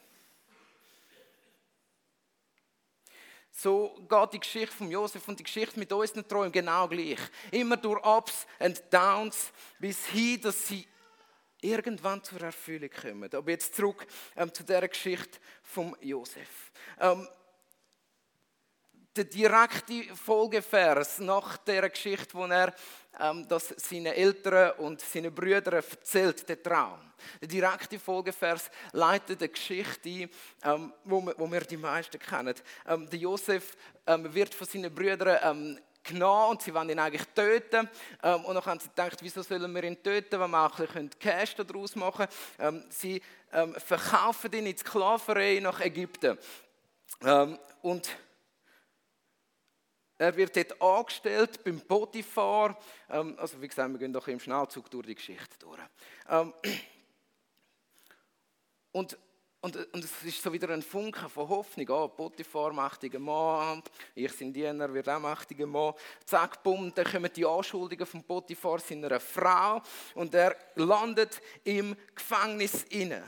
So 3.52 3.94
geht 4.08 4.32
die 4.32 4.40
Geschichte 4.40 4.74
von 4.74 4.90
Josef 4.90 5.28
und 5.28 5.38
die 5.38 5.44
Geschichte 5.44 5.78
mit 5.78 5.92
unseren 5.92 6.26
Träumen 6.26 6.50
genau 6.50 6.88
gleich. 6.88 7.18
Immer 7.50 7.76
durch 7.76 8.02
Ups 8.02 8.46
und 8.58 8.82
Downs, 8.90 9.52
bis 9.78 10.06
hin, 10.06 10.40
dass 10.40 10.66
sie 10.66 10.88
irgendwann 11.62 12.22
zur 12.22 12.40
Erfüllung 12.40 12.90
kommen. 12.90 13.34
Aber 13.34 13.50
jetzt 13.50 13.74
zurück 13.74 14.06
ähm, 14.36 14.52
zu 14.52 14.64
der 14.64 14.88
Geschichte 14.88 15.38
von 15.62 15.96
Josef. 16.00 16.72
Ähm, 16.98 17.26
der 19.16 19.24
direkte 19.24 20.14
Folgevers 20.14 21.18
nach 21.18 21.56
der 21.58 21.90
Geschichte, 21.90 22.32
wo 22.32 22.46
er 22.46 22.72
ähm, 23.18 23.46
das 23.48 23.74
seinen 23.76 24.06
Eltern 24.06 24.72
und 24.78 25.00
seinen 25.00 25.34
Brüdern 25.34 25.74
erzählt, 25.74 26.48
der 26.48 26.62
Traum. 26.62 27.00
Der 27.40 27.48
direkte 27.48 27.98
Folgevers 27.98 28.70
leitet 28.92 29.40
eine 29.40 29.48
Geschichte 29.48 30.08
ein, 30.08 30.30
ähm, 30.64 30.92
wo, 31.04 31.20
wir, 31.20 31.34
wo 31.36 31.50
wir 31.50 31.60
die 31.62 31.76
meisten 31.76 32.18
kennen. 32.20 32.54
Ähm, 32.86 33.10
der 33.10 33.18
Josef 33.18 33.76
ähm, 34.06 34.32
wird 34.32 34.54
von 34.54 34.66
seinen 34.66 34.94
Brüdern 34.94 35.38
ähm, 35.42 35.80
genommen 36.02 36.52
und 36.52 36.62
sie 36.62 36.74
wollen 36.74 36.90
ihn 36.90 36.98
eigentlich 36.98 37.26
töten. 37.34 37.88
Ähm, 38.22 38.44
und 38.44 38.54
dann 38.54 38.64
haben 38.64 38.80
sie 38.80 38.88
gedacht, 38.88 39.18
wieso 39.20 39.42
sollen 39.42 39.74
wir 39.74 39.84
ihn 39.84 40.02
töten, 40.02 40.40
wenn 40.40 40.50
wir 40.50 40.66
auch 40.66 40.78
ein 40.78 40.86
bisschen 40.86 41.10
Cash 41.18 41.56
daraus 41.56 41.96
machen 41.96 42.26
können. 42.58 42.76
Ähm, 42.76 42.84
sie 42.90 43.22
ähm, 43.52 43.74
verkaufen 43.74 44.52
ihn 44.52 44.66
in 44.66 44.74
die 44.74 44.78
Sklaverei 44.78 45.60
nach 45.60 45.80
Ägypten. 45.80 46.38
Ähm, 47.22 47.58
und 47.82 48.08
er 50.18 50.36
wird 50.36 50.54
dort 50.54 50.82
angestellt 50.82 51.64
beim 51.64 51.80
Potiphar. 51.80 52.78
Ähm, 53.08 53.36
also 53.38 53.60
wie 53.60 53.68
gesagt, 53.68 53.90
wir 53.90 53.98
gehen 53.98 54.12
doch 54.12 54.28
im 54.28 54.38
Schnellzug 54.38 54.90
durch 54.90 55.06
die 55.06 55.14
Geschichte 55.14 55.58
durch. 55.58 55.80
Ähm, 56.28 56.52
und 58.92 59.16
und, 59.62 59.76
und 59.92 60.04
es 60.04 60.22
ist 60.24 60.42
so 60.42 60.52
wieder 60.52 60.70
ein 60.70 60.82
Funken 60.82 61.28
von 61.28 61.48
Hoffnung. 61.48 61.86
Oh, 61.90 62.08
Potiphar, 62.08 62.72
mächtiger 62.72 63.18
Mann, 63.18 63.82
ich 64.14 64.36
bin 64.38 64.52
Diener, 64.52 64.92
wird 64.92 65.08
auch 65.08 65.20
mächtiger 65.20 65.66
Mann. 65.66 65.92
Zack, 66.24 66.62
bumm, 66.62 66.92
dann 66.94 67.04
kommen 67.04 67.30
die 67.34 67.44
Anschuldigungen 67.44 68.10
von 68.10 68.24
Potiphar 68.24 68.78
seiner 68.78 69.20
Frau 69.20 69.82
und 70.14 70.34
er 70.34 70.56
landet 70.76 71.42
im 71.64 71.94
Gefängnis 72.14 72.84
inne. 72.84 73.22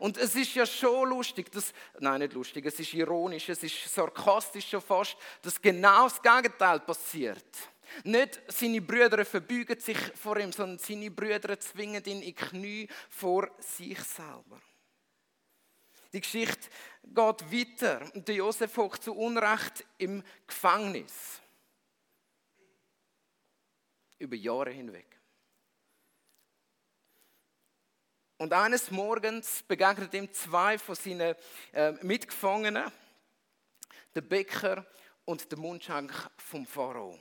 Und 0.00 0.18
es 0.18 0.34
ist 0.34 0.54
ja 0.56 0.66
schon 0.66 1.10
lustig, 1.10 1.52
dass, 1.52 1.72
nein, 2.00 2.20
nicht 2.20 2.32
lustig, 2.32 2.66
es 2.66 2.80
ist 2.80 2.92
ironisch, 2.94 3.48
es 3.48 3.62
ist 3.62 3.94
sarkastisch 3.94 4.68
schon 4.68 4.82
fast, 4.82 5.16
dass 5.40 5.62
genau 5.62 6.08
das 6.08 6.20
Gegenteil 6.20 6.80
passiert. 6.80 7.46
Nicht 8.02 8.42
seine 8.48 8.80
Brüder 8.80 9.24
verbeugen 9.24 9.78
sich 9.78 9.98
vor 10.14 10.36
ihm, 10.38 10.52
sondern 10.52 10.78
seine 10.78 11.10
Brüder 11.10 11.58
zwingen 11.60 12.04
ihn 12.04 12.22
in 12.22 12.34
Knie 12.34 12.88
vor 13.08 13.48
sich 13.60 14.00
selber. 14.00 14.60
Die 16.12 16.20
Geschichte 16.20 16.68
geht 17.02 17.52
weiter 17.52 17.98
der 18.14 18.34
Josef 18.36 18.76
hockt 18.76 19.02
zu 19.02 19.14
Unrecht 19.14 19.84
im 19.98 20.22
Gefängnis. 20.46 21.40
Über 24.18 24.36
Jahre 24.36 24.70
hinweg. 24.70 25.14
Und 28.36 28.52
eines 28.52 28.90
Morgens 28.90 29.62
begegnet 29.62 30.14
ihm 30.14 30.32
zwei 30.32 30.78
von 30.78 30.94
seinen 30.94 31.34
äh, 31.72 31.92
Mitgefangenen, 32.02 32.90
der 34.14 34.20
Bäcker 34.20 34.86
und 35.24 35.50
der 35.50 35.58
Mundschenk 35.58 36.12
vom 36.36 36.66
Pharao. 36.66 37.18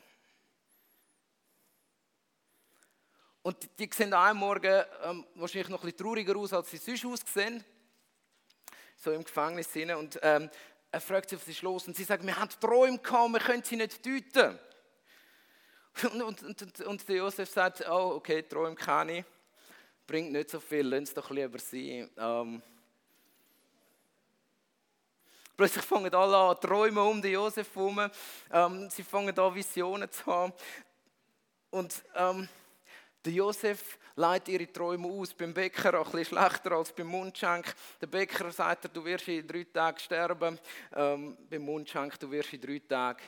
Und 3.43 3.69
die 3.77 3.89
sehen 3.93 4.13
am 4.13 4.37
Morgen 4.37 4.85
ähm, 5.03 5.25
wahrscheinlich 5.35 5.69
noch 5.69 5.83
ein 5.83 5.91
bisschen 5.91 6.05
trauriger 6.05 6.35
aus, 6.37 6.53
als 6.53 6.71
sie 6.71 6.77
sonst 6.77 7.05
aussehen. 7.05 7.63
So 8.95 9.11
im 9.11 9.23
Gefängnis 9.23 9.71
sind. 9.71 9.91
Und 9.91 10.17
ähm, 10.21 10.49
er 10.89 11.01
fragt 11.01 11.29
sie, 11.29 11.35
was 11.35 11.47
ist 11.47 11.61
los? 11.61 11.85
Und 11.85 11.95
sie 11.95 12.05
sagen, 12.05 12.25
wir 12.25 12.37
haben 12.37 12.49
Träume 12.61 12.97
gehabt, 12.99 13.33
wir 13.33 13.39
können 13.39 13.63
sie 13.63 13.75
nicht 13.75 14.05
deuten. 14.05 14.57
Und, 16.11 16.41
und, 16.41 16.61
und, 16.63 16.81
und 16.81 17.07
der 17.07 17.17
Josef 17.17 17.47
sagt, 17.51 17.87
oh, 17.87 18.15
okay, 18.15 18.41
Träume 18.41 18.73
kann 18.73 19.09
ich. 19.09 19.23
Bringt 20.07 20.31
nicht 20.31 20.49
so 20.49 20.59
viel, 20.59 20.87
lass 20.87 21.03
es 21.03 21.13
doch 21.13 21.29
lieber 21.29 21.59
sein. 21.59 22.09
Ähm, 22.17 22.63
Plötzlich 25.55 25.85
fangen 25.85 26.13
alle 26.15 26.35
an 26.35 26.59
träumen 26.59 26.97
um 26.97 27.21
den 27.21 27.33
Josef 27.33 27.75
herum. 27.75 28.09
Ähm, 28.51 28.89
sie 28.89 29.03
fangen 29.03 29.37
an 29.37 29.53
Visionen 29.53 30.11
zu 30.11 30.25
haben. 30.25 30.51
Und 31.69 32.03
ähm, 32.15 32.49
der 33.25 33.33
Josef 33.33 33.97
leitet 34.15 34.49
ihre 34.49 34.71
Träume 34.71 35.07
aus. 35.07 35.33
Beim 35.33 35.53
Bäcker 35.53 35.93
ein 35.93 36.03
bisschen 36.03 36.25
schlechter 36.25 36.73
als 36.73 36.91
beim 36.91 37.07
Mundschenk. 37.07 37.73
Der 38.01 38.07
Bäcker 38.07 38.51
sagt, 38.51 38.95
du 38.95 39.03
wirst 39.05 39.27
in 39.27 39.47
drei 39.47 39.63
Tagen 39.63 39.99
sterben. 39.99 40.59
Ähm, 40.95 41.37
beim 41.49 41.61
Mundschenk, 41.61 42.19
du 42.19 42.29
wirst 42.29 42.53
in 42.53 42.61
drei 42.61 42.79
Tagen 42.79 43.21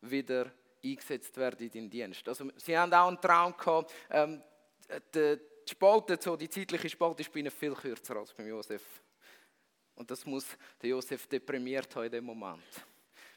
wieder 0.00 0.50
eingesetzt 0.84 1.36
werden 1.36 1.66
in 1.66 1.70
deinen 1.70 1.90
Dienst. 1.90 2.28
Also, 2.28 2.50
sie 2.56 2.76
haben 2.76 2.92
auch 2.92 3.08
einen 3.08 3.20
Traum 3.20 3.56
gehabt. 3.56 3.92
Ähm, 4.10 4.42
die, 5.14 5.38
die 5.66 5.70
Spalte, 5.70 6.18
so 6.20 6.36
die 6.36 6.48
zeitliche 6.48 6.88
Spalte 6.88 7.22
ist 7.22 7.32
bei 7.32 7.40
ihnen 7.40 7.50
viel 7.50 7.74
kürzer 7.74 8.16
als 8.16 8.32
beim 8.32 8.48
Josef. 8.48 8.82
Und 9.94 10.10
das 10.10 10.26
muss 10.26 10.46
der 10.82 10.90
Josef 10.90 11.26
deprimiert 11.26 11.94
haben 11.96 12.04
in 12.04 12.12
dem 12.12 12.24
Moment. 12.24 12.62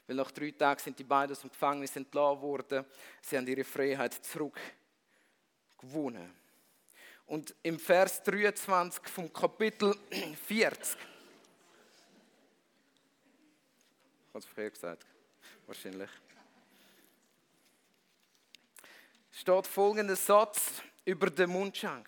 Weil 0.06 0.16
nach 0.16 0.30
drei 0.30 0.50
Tagen 0.50 0.80
sind 0.80 0.98
die 0.98 1.04
beiden 1.04 1.34
aus 1.34 1.40
dem 1.40 1.50
Gefängnis 1.50 1.96
entlassen 1.96 2.42
worden. 2.42 2.84
Sie 3.22 3.36
haben 3.36 3.46
ihre 3.46 3.64
Freiheit 3.64 4.14
zurück 4.14 4.58
gewonnen. 5.80 6.34
Und 7.26 7.54
im 7.62 7.78
Vers 7.78 8.22
23 8.24 9.06
vom 9.08 9.32
Kapitel 9.32 9.94
40, 10.46 10.96
ich 14.26 14.34
habe 14.34 14.38
es 14.38 14.46
vorher 14.46 14.70
gesagt, 14.70 15.06
wahrscheinlich. 15.66 16.10
steht 19.30 19.66
folgender 19.66 20.16
Satz 20.16 20.82
über 21.04 21.30
den 21.30 21.50
Mundschenk. 21.50 22.06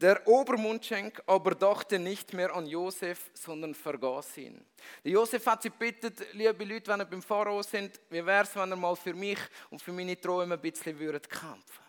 Der 0.00 0.28
Obermundschenk 0.28 1.22
aber 1.26 1.54
dachte 1.54 1.98
nicht 1.98 2.34
mehr 2.34 2.54
an 2.54 2.66
Josef, 2.66 3.30
sondern 3.32 3.74
vergaß 3.74 4.36
ihn. 4.36 4.62
Der 5.02 5.12
Josef 5.12 5.46
hat 5.46 5.62
sie 5.62 5.70
gebeten, 5.70 6.12
liebe 6.32 6.64
Leute, 6.64 6.88
wenn 6.88 7.00
ihr 7.00 7.06
beim 7.06 7.22
Pharao 7.22 7.62
sind, 7.62 7.98
wie 8.10 8.24
wäre 8.24 8.44
es, 8.44 8.54
wenn 8.54 8.70
ihr 8.70 8.76
mal 8.76 8.94
für 8.94 9.14
mich 9.14 9.38
und 9.70 9.80
für 9.80 9.92
meine 9.92 10.20
Träume 10.20 10.54
ein 10.54 10.60
bisschen 10.60 10.98
würdet 10.98 11.30
kämpfen 11.30 11.85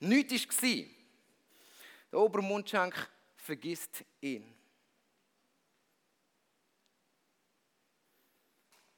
Nichts 0.00 0.62
war. 0.62 0.84
Der 2.12 2.20
Obermundschenk 2.20 2.94
vergisst 3.36 4.04
ihn. 4.20 4.54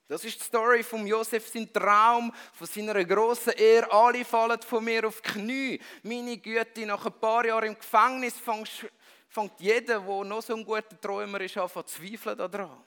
Das 0.08 0.24
ist 0.24 0.38
die 0.38 0.44
Story 0.44 0.84
von 0.84 1.04
Josef, 1.04 1.48
sein 1.48 1.72
Traum, 1.72 2.32
von 2.52 2.66
seiner 2.66 3.04
grossen 3.04 3.54
Ehre. 3.54 3.90
Alle 3.90 4.24
fallen 4.24 4.62
von 4.62 4.84
mir 4.84 5.04
auf 5.06 5.20
die 5.20 5.32
Knie. 5.32 5.80
Meine 6.04 6.38
Güte, 6.38 6.86
nach 6.86 7.04
ein 7.06 7.20
paar 7.20 7.44
Jahren 7.44 7.68
im 7.68 7.74
Gefängnis 7.74 8.34
fängt 8.38 9.60
jeder, 9.60 10.00
der 10.00 10.24
noch 10.24 10.42
so 10.42 10.54
ein 10.54 10.64
guter 10.64 11.00
Träumer 11.00 11.40
ist, 11.40 11.56
an 11.56 11.68
zu 11.68 11.82
zweifeln 11.82 12.38
daran. 12.38 12.84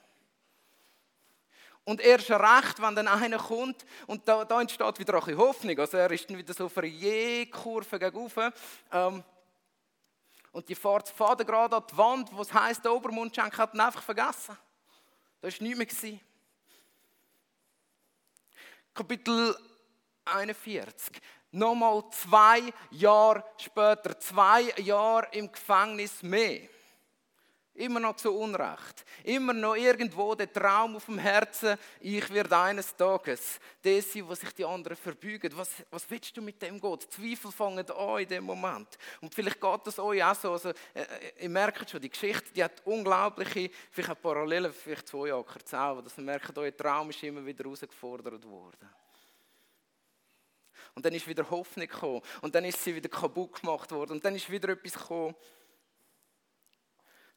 Und 1.89 2.01
erst 2.01 2.29
recht, 2.29 2.79
wenn 2.79 2.96
dann 2.96 3.08
einer 3.08 3.39
kommt 3.39 3.84
und 4.05 4.27
da, 4.27 4.46
da 4.46 4.62
entsteht 4.62 5.00
wieder 5.00 5.15
ein 5.15 5.19
bisschen 5.22 5.38
Hoffnung. 5.39 5.79
Also 5.79 5.98
er 5.98 6.12
ist 6.12 6.29
dann 6.29 6.38
wieder 6.38 6.53
so 6.53 6.65
auf 6.65 6.77
einer 6.77 6.86
Je-Kurve 6.86 7.98
gegenüber. 7.98 8.53
Ähm, 8.91 9.24
und 10.51 10.69
die 10.69 10.75
fährt 10.75 11.10
Faden 11.10 11.48
gerade 11.48 11.77
an 11.77 11.84
die 11.91 11.98
Wand, 11.98 12.29
wo 12.31 12.43
es 12.43 12.53
heisst, 12.53 12.86
der 12.86 12.93
Obermundschenk 12.93 13.58
hat 13.58 13.74
ihn 13.74 13.79
einfach 13.79 14.03
vergessen. 14.03 14.55
Da 15.41 15.48
war 15.48 15.67
nichts 15.77 16.03
mehr. 16.03 16.19
Kapitel 18.93 19.58
41. 20.25 21.19
Nochmal 21.50 22.03
zwei 22.12 22.72
Jahre 22.91 23.43
später, 23.58 24.19
zwei 24.19 24.62
Jahre 24.77 25.27
im 25.31 25.51
Gefängnis 25.51 26.22
mehr. 26.22 26.69
Immer 27.80 28.02
noch 28.02 28.18
zu 28.18 28.34
Unrecht. 28.34 29.06
Immer 29.24 29.54
noch 29.54 29.74
irgendwo 29.74 30.36
der 30.36 30.52
Traum 30.52 30.98
auf 30.98 31.06
dem 31.06 31.18
Herzen, 31.18 31.78
ich 32.02 32.30
werde 32.34 32.58
eines 32.58 32.94
Tages 32.94 33.58
das 33.82 34.12
sein, 34.12 34.28
was 34.28 34.42
sich 34.42 34.52
die 34.52 34.66
anderen 34.66 34.98
verbeugen. 34.98 35.50
Was, 35.56 35.70
was 35.90 36.10
willst 36.10 36.36
du 36.36 36.42
mit 36.42 36.62
dem 36.62 36.78
Gott? 36.78 37.08
Zweifel 37.10 37.54
fangen 37.54 37.90
an 37.90 38.20
in 38.20 38.28
dem 38.28 38.44
Moment. 38.44 38.98
Und 39.22 39.34
vielleicht 39.34 39.62
geht 39.62 39.88
das 39.88 39.98
euch 39.98 40.22
auch 40.22 40.36
so. 40.36 40.52
Also, 40.52 40.70
äh, 40.70 40.74
äh 40.94 41.44
ihr 41.44 41.50
merkt 41.50 41.90
schon, 41.90 42.02
die 42.02 42.10
Geschichte 42.10 42.52
die 42.54 42.62
hat 42.62 42.82
unglaubliche, 42.84 43.70
vielleicht 43.92 44.12
auch 44.12 44.22
Parallelen, 44.22 44.74
vielleicht 44.74 45.08
zwei 45.08 45.30
Jahre 45.30 45.46
selber, 45.64 46.02
dass 46.02 46.18
ihr 46.18 46.24
merkt, 46.26 46.58
euer 46.58 46.76
Traum 46.76 47.10
ist 47.12 47.24
immer 47.24 47.46
wieder 47.46 47.64
herausgefordert 47.64 48.44
worden. 48.44 48.90
Und 50.96 51.06
dann 51.06 51.14
ist 51.14 51.26
wieder 51.30 51.50
Hoffnung 51.50 51.88
gekommen. 51.88 52.22
Und 52.42 52.54
dann 52.54 52.66
ist 52.66 52.84
sie 52.84 52.94
wieder 52.94 53.08
kaputt 53.08 53.62
gemacht 53.62 53.90
worden. 53.94 54.12
Und 54.12 54.26
dann 54.26 54.36
ist 54.36 54.52
wieder 54.52 54.68
etwas 54.68 54.96
gekommen, 54.96 55.34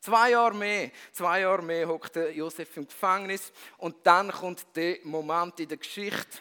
Zwei 0.03 0.31
Jahre 0.31 0.55
mehr, 0.55 0.91
zwei 1.13 1.43
Jahre 1.43 1.63
mehr 1.63 1.87
hockt 1.87 2.17
Josef 2.35 2.77
im 2.77 2.89
Gefängnis 2.89 3.53
und 3.79 3.95
dann 4.03 4.33
kommt 4.33 4.67
der 4.75 4.99
Moment 5.05 5.61
in 5.61 5.69
der 5.69 5.77
Geschichte, 5.77 6.39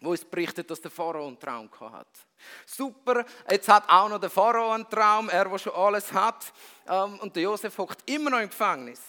wo 0.00 0.12
es 0.12 0.22
berichtet, 0.22 0.70
dass 0.70 0.82
der 0.82 0.90
Pharao 0.90 1.26
einen 1.26 1.40
Traum 1.40 1.70
hat. 1.80 2.06
Super, 2.66 3.24
jetzt 3.50 3.66
hat 3.66 3.88
auch 3.88 4.10
noch 4.10 4.20
der 4.20 4.28
Pharao 4.28 4.72
einen 4.72 4.86
Traum, 4.90 5.30
er, 5.30 5.46
der 5.46 5.58
schon 5.58 5.72
alles 5.72 6.12
hat, 6.12 6.52
ähm, 6.86 7.18
und 7.20 7.34
der 7.34 7.44
Josef 7.44 7.78
hockt 7.78 8.02
immer 8.10 8.28
noch 8.28 8.40
im 8.40 8.50
Gefängnis. 8.50 9.00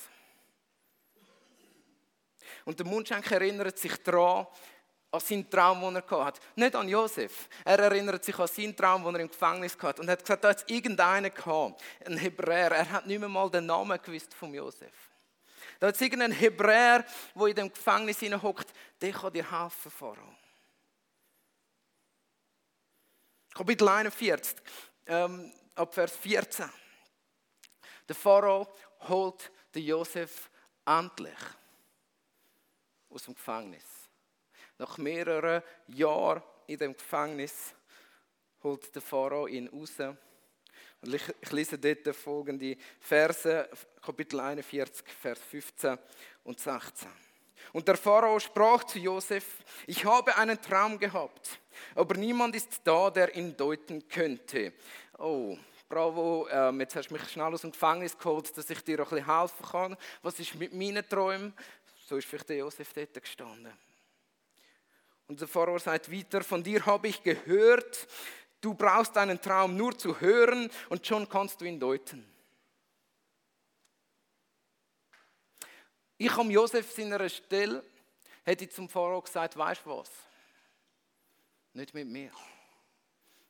Und 2.63 2.79
der 2.79 2.85
Mundschenk 2.85 3.29
erinnert 3.29 3.77
sich 3.77 4.01
daran, 4.01 4.47
an 5.11 5.19
seinen 5.19 5.49
Traum, 5.49 5.81
den 5.81 5.95
er 5.95 6.25
hatte. 6.25 6.41
Nicht 6.55 6.75
an 6.75 6.89
Josef. 6.89 7.47
Er 7.63 7.79
erinnert 7.79 8.23
sich 8.23 8.37
an 8.37 8.47
seinen 8.47 8.75
Traum, 8.75 9.03
den 9.05 9.15
er 9.15 9.21
im 9.21 9.29
Gefängnis 9.29 9.77
hatte. 9.81 10.01
Und 10.01 10.09
hat 10.09 10.19
gesagt, 10.19 10.43
da 10.43 10.49
hat 10.49 10.57
es 10.57 10.63
irgendeinen 10.67 11.33
gehabt, 11.33 11.81
ein 12.05 12.17
Hebräer. 12.17 12.71
Er 12.71 12.91
hat 12.91 13.07
nicht 13.07 13.19
mehr 13.19 13.29
mal 13.29 13.49
den 13.49 13.65
Namen 13.65 13.99
gewusst 14.01 14.33
von 14.33 14.53
Josef. 14.53 14.93
Da 15.79 15.87
hat 15.87 15.95
es 15.95 16.01
irgendeinen 16.01 16.33
Hebräer, 16.33 17.05
der 17.35 17.47
in 17.47 17.55
dem 17.55 17.73
Gefängnis 17.73 18.21
hockt, 18.21 18.73
der 18.99 19.11
kann 19.11 19.31
dir 19.31 19.49
helfen, 19.49 19.91
Pharao. 19.91 20.35
Kapitel 23.53 23.87
41, 23.87 24.57
ähm, 25.07 25.51
ab 25.75 25.93
Vers 25.93 26.15
14. 26.17 26.69
Der 28.07 28.15
Pharao 28.15 28.67
holt 29.07 29.51
den 29.73 29.83
Josef 29.83 30.49
endlich 30.85 31.37
aus 33.09 33.23
dem 33.23 33.33
Gefängnis. 33.33 33.96
Nach 34.77 34.97
mehreren 34.97 35.63
Jahren 35.87 36.43
in 36.67 36.77
dem 36.77 36.95
Gefängnis 36.95 37.73
holt 38.63 38.93
der 38.93 39.01
Pharao 39.01 39.47
ihn 39.47 39.67
raus. 39.67 39.95
Und 41.01 41.13
ich, 41.13 41.51
lese 41.51 41.77
dort 41.77 42.15
folgende 42.15 42.75
Verse, 42.99 43.69
Kapitel 44.01 44.39
41, 44.39 45.07
Vers 45.07 45.39
15 45.39 45.97
und 46.43 46.59
16. 46.59 47.09
Und 47.73 47.87
der 47.87 47.97
Pharao 47.97 48.39
sprach 48.39 48.83
zu 48.83 48.99
Josef: 48.99 49.63
Ich 49.85 50.05
habe 50.05 50.35
einen 50.37 50.61
Traum 50.61 50.97
gehabt, 50.97 51.59
aber 51.95 52.15
niemand 52.15 52.55
ist 52.55 52.81
da, 52.83 53.09
der 53.09 53.35
ihn 53.35 53.55
deuten 53.55 54.07
könnte. 54.07 54.73
Oh, 55.17 55.57
bravo, 55.89 56.47
ähm, 56.49 56.79
jetzt 56.81 56.95
hast 56.95 57.09
du 57.09 57.13
mich 57.13 57.27
schnell 57.29 57.53
aus 57.53 57.61
dem 57.61 57.71
Gefängnis 57.71 58.17
geholt, 58.17 58.55
dass 58.57 58.69
ich 58.69 58.83
dir 58.83 58.99
ein 58.99 59.03
bisschen 59.03 59.25
helfen 59.25 59.65
kann. 59.69 59.97
Was 60.21 60.39
ist 60.39 60.55
mit 60.55 60.73
meinen 60.73 61.07
Träumen? 61.07 61.53
So 62.05 62.17
ist 62.17 62.27
vielleicht 62.27 62.49
der 62.49 62.57
Josef 62.57 62.93
dort 62.93 63.13
gestanden. 63.13 63.73
Und 65.27 65.41
der 65.41 65.47
Pharao 65.47 65.77
sagt 65.77 66.11
weiter, 66.11 66.41
von 66.41 66.63
dir 66.63 66.85
habe 66.85 67.09
ich 67.09 67.21
gehört, 67.21 68.07
du 68.61 68.73
brauchst 68.73 69.17
einen 69.17 69.41
Traum 69.41 69.75
nur 69.75 69.97
zu 69.97 70.19
hören 70.19 70.71
und 70.89 71.05
schon 71.05 71.27
kannst 71.27 71.59
du 71.59 71.65
ihn 71.65 71.79
deuten. 71.79 72.25
Ich 76.17 76.31
am 76.31 76.49
Josef 76.49 76.91
seiner 76.91 77.27
Stelle 77.29 77.83
hätte 78.43 78.69
zum 78.69 78.87
Pharao 78.89 79.21
gesagt, 79.21 79.57
weißt 79.57 79.85
du 79.85 79.89
was? 79.89 80.09
Nicht 81.73 81.93
mit 81.93 82.07
mir. 82.07 82.31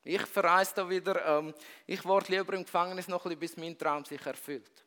Ich 0.03 0.25
verreise 0.25 0.73
da 0.75 0.89
wieder, 0.89 1.23
ähm, 1.25 1.53
ich 1.85 2.03
warte 2.05 2.31
lieber 2.31 2.53
im 2.53 2.63
Gefängnis 2.63 3.07
noch 3.07 3.25
ein 3.25 3.37
bisschen, 3.37 3.39
bis 3.39 3.57
mein 3.57 3.77
Traum 3.77 4.03
sich 4.03 4.25
erfüllt. 4.25 4.83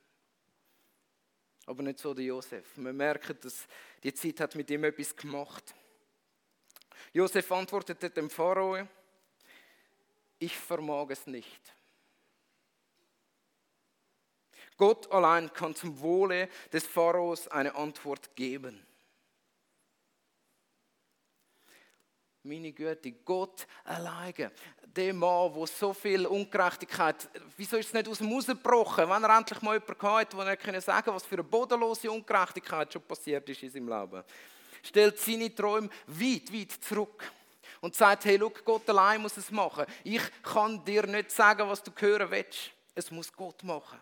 Aber 1.66 1.83
nicht 1.83 2.00
so 2.00 2.12
der 2.12 2.24
Josef. 2.24 2.76
Man 2.76 2.96
merkt, 2.96 3.44
dass 3.44 3.68
die 4.03 4.12
Zeit 4.12 4.40
hat 4.40 4.55
mit 4.57 4.68
ihm 4.70 4.83
etwas 4.85 5.14
gemacht. 5.14 5.70
hat. 5.70 5.89
Josef 7.12 7.50
antwortete 7.50 8.10
dem 8.10 8.30
Pharao, 8.30 8.86
ich 10.38 10.56
vermag 10.56 11.10
es 11.10 11.26
nicht. 11.26 11.74
Gott 14.76 15.12
allein 15.12 15.52
kann 15.52 15.74
zum 15.74 16.00
Wohle 16.00 16.48
des 16.72 16.86
Pharaos 16.86 17.46
eine 17.48 17.74
Antwort 17.74 18.34
geben. 18.34 18.86
Meine 22.42 22.72
Güte, 22.72 23.12
Gott 23.12 23.66
alleine. 23.84 24.50
Der 24.86 25.12
Mann, 25.12 25.52
der 25.52 25.66
so 25.66 25.92
viel 25.92 26.24
Ungerechtigkeit, 26.24 27.28
wieso 27.58 27.76
ist 27.76 27.88
es 27.88 27.92
nicht 27.92 28.08
aus 28.08 28.18
dem 28.18 28.34
Haus 28.34 28.46
gebrochen, 28.46 29.10
wenn 29.10 29.22
er 29.22 29.36
endlich 29.36 29.60
mal 29.60 29.74
jemanden 29.74 30.02
hatte, 30.02 30.36
der 30.38 30.74
er 30.74 30.80
sagen 30.80 31.04
konnte, 31.04 31.16
was 31.16 31.26
für 31.26 31.34
eine 31.34 31.44
bodenlose 31.44 32.10
Ungerechtigkeit 32.10 32.90
schon 32.90 33.02
passiert 33.02 33.46
ist 33.50 33.62
in 33.62 33.70
seinem 33.70 33.88
Leben 33.88 34.24
stellt 34.82 35.18
seine 35.18 35.54
Träume 35.54 35.90
weit, 36.06 36.52
weit 36.52 36.72
zurück 36.72 37.32
und 37.80 37.94
sagt, 37.94 38.24
hey, 38.24 38.36
look, 38.36 38.64
Gott 38.64 38.88
allein 38.88 39.22
muss 39.22 39.36
es 39.36 39.50
machen. 39.50 39.86
Ich 40.04 40.22
kann 40.42 40.84
dir 40.84 41.06
nicht 41.06 41.30
sagen, 41.30 41.68
was 41.68 41.82
du 41.82 41.90
hören 41.96 42.30
willst. 42.30 42.70
Es 42.94 43.10
muss 43.10 43.32
Gott 43.32 43.62
machen. 43.62 43.98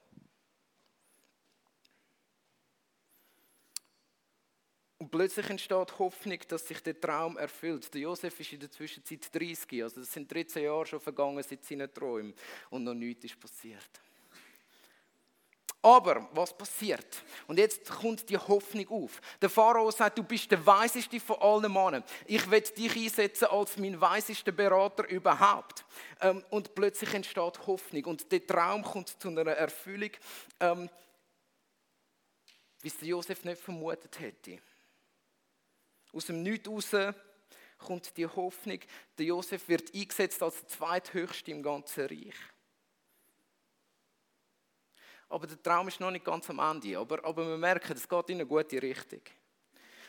Und 4.99 5.13
plötzlich 5.13 5.49
entsteht 5.49 5.99
Hoffnung, 6.01 6.39
dass 6.49 6.67
sich 6.67 6.83
der 6.83 7.01
Traum 7.01 7.39
erfüllt. 7.39 7.95
Der 7.95 8.01
Josef 8.01 8.41
ist 8.41 8.53
in 8.53 8.61
der 8.61 8.71
Zwischenzeit 8.71 9.33
30, 9.33 9.85
also 9.85 10.01
es 10.01 10.13
sind 10.13 10.31
13 10.31 10.65
Jahre 10.65 10.87
schon 10.87 11.01
vergangen 11.01 11.43
seit 11.45 11.65
seinen 11.65 11.93
Träumen 11.95 12.35
und 12.71 12.83
noch 12.83 12.95
nichts 12.95 13.25
ist 13.25 13.39
passiert. 13.39 14.01
Aber 15.81 16.29
was 16.33 16.57
passiert? 16.57 17.23
Und 17.47 17.59
jetzt 17.59 17.89
kommt 17.89 18.29
die 18.29 18.37
Hoffnung 18.37 18.89
auf. 18.89 19.21
Der 19.41 19.49
Pharao 19.49 19.91
sagt, 19.93 20.19
du 20.19 20.25
bist 20.25 20.51
der 20.51 20.65
weiseste 20.67 21.21
von 21.21 21.37
allen 21.41 21.73
Männern. 21.73 22.03
Ich 22.27 22.51
werde 22.51 22.71
dich 22.73 22.97
einsetzen 22.97 23.47
als 23.47 23.77
mein 23.77 24.01
weisester 24.01 24.51
Berater 24.51 25.09
überhaupt. 25.09 25.85
Ähm, 26.21 26.45
und 26.51 26.75
plötzlich 26.75 27.15
entsteht 27.15 27.67
Hoffnung 27.67 28.05
und 28.07 28.31
der 28.33 28.45
Traum 28.45 28.83
kommt 28.83 29.09
zu 29.21 29.29
einer 29.29 29.53
Erfüllung, 29.53 30.11
ähm, 30.59 30.91
wie 32.81 32.89
es 32.89 33.01
Josef 33.01 33.45
nicht 33.45 33.61
vermutet 33.61 34.19
hätte. 34.19 34.59
Aus 36.13 36.27
dem 36.27 36.43
Nichts 36.43 36.69
raus 36.69 37.15
kommt 37.79 38.17
die 38.17 38.27
Hoffnung, 38.27 38.81
der 39.17 39.27
Josef 39.27 39.69
wird 39.69 39.95
eingesetzt 39.95 40.43
als 40.43 40.59
der 40.61 40.69
zweithöchste 40.69 41.53
im 41.53 41.63
ganzen 41.63 42.07
Reich 42.07 42.35
aber 45.29 45.47
der 45.47 45.63
Traum 45.63 45.89
ist 45.89 46.01
noch 46.01 46.11
nicht 46.11 46.25
ganz 46.25 46.49
am 46.49 46.59
Ende. 46.59 46.99
Aber, 46.99 47.23
aber 47.25 47.47
wir 47.47 47.59
merken, 47.59 47.93
es 47.93 48.09
geht 48.09 48.31
in 48.31 48.37
eine 48.37 48.47
gute 48.47 48.81
Richtung. 48.81 49.21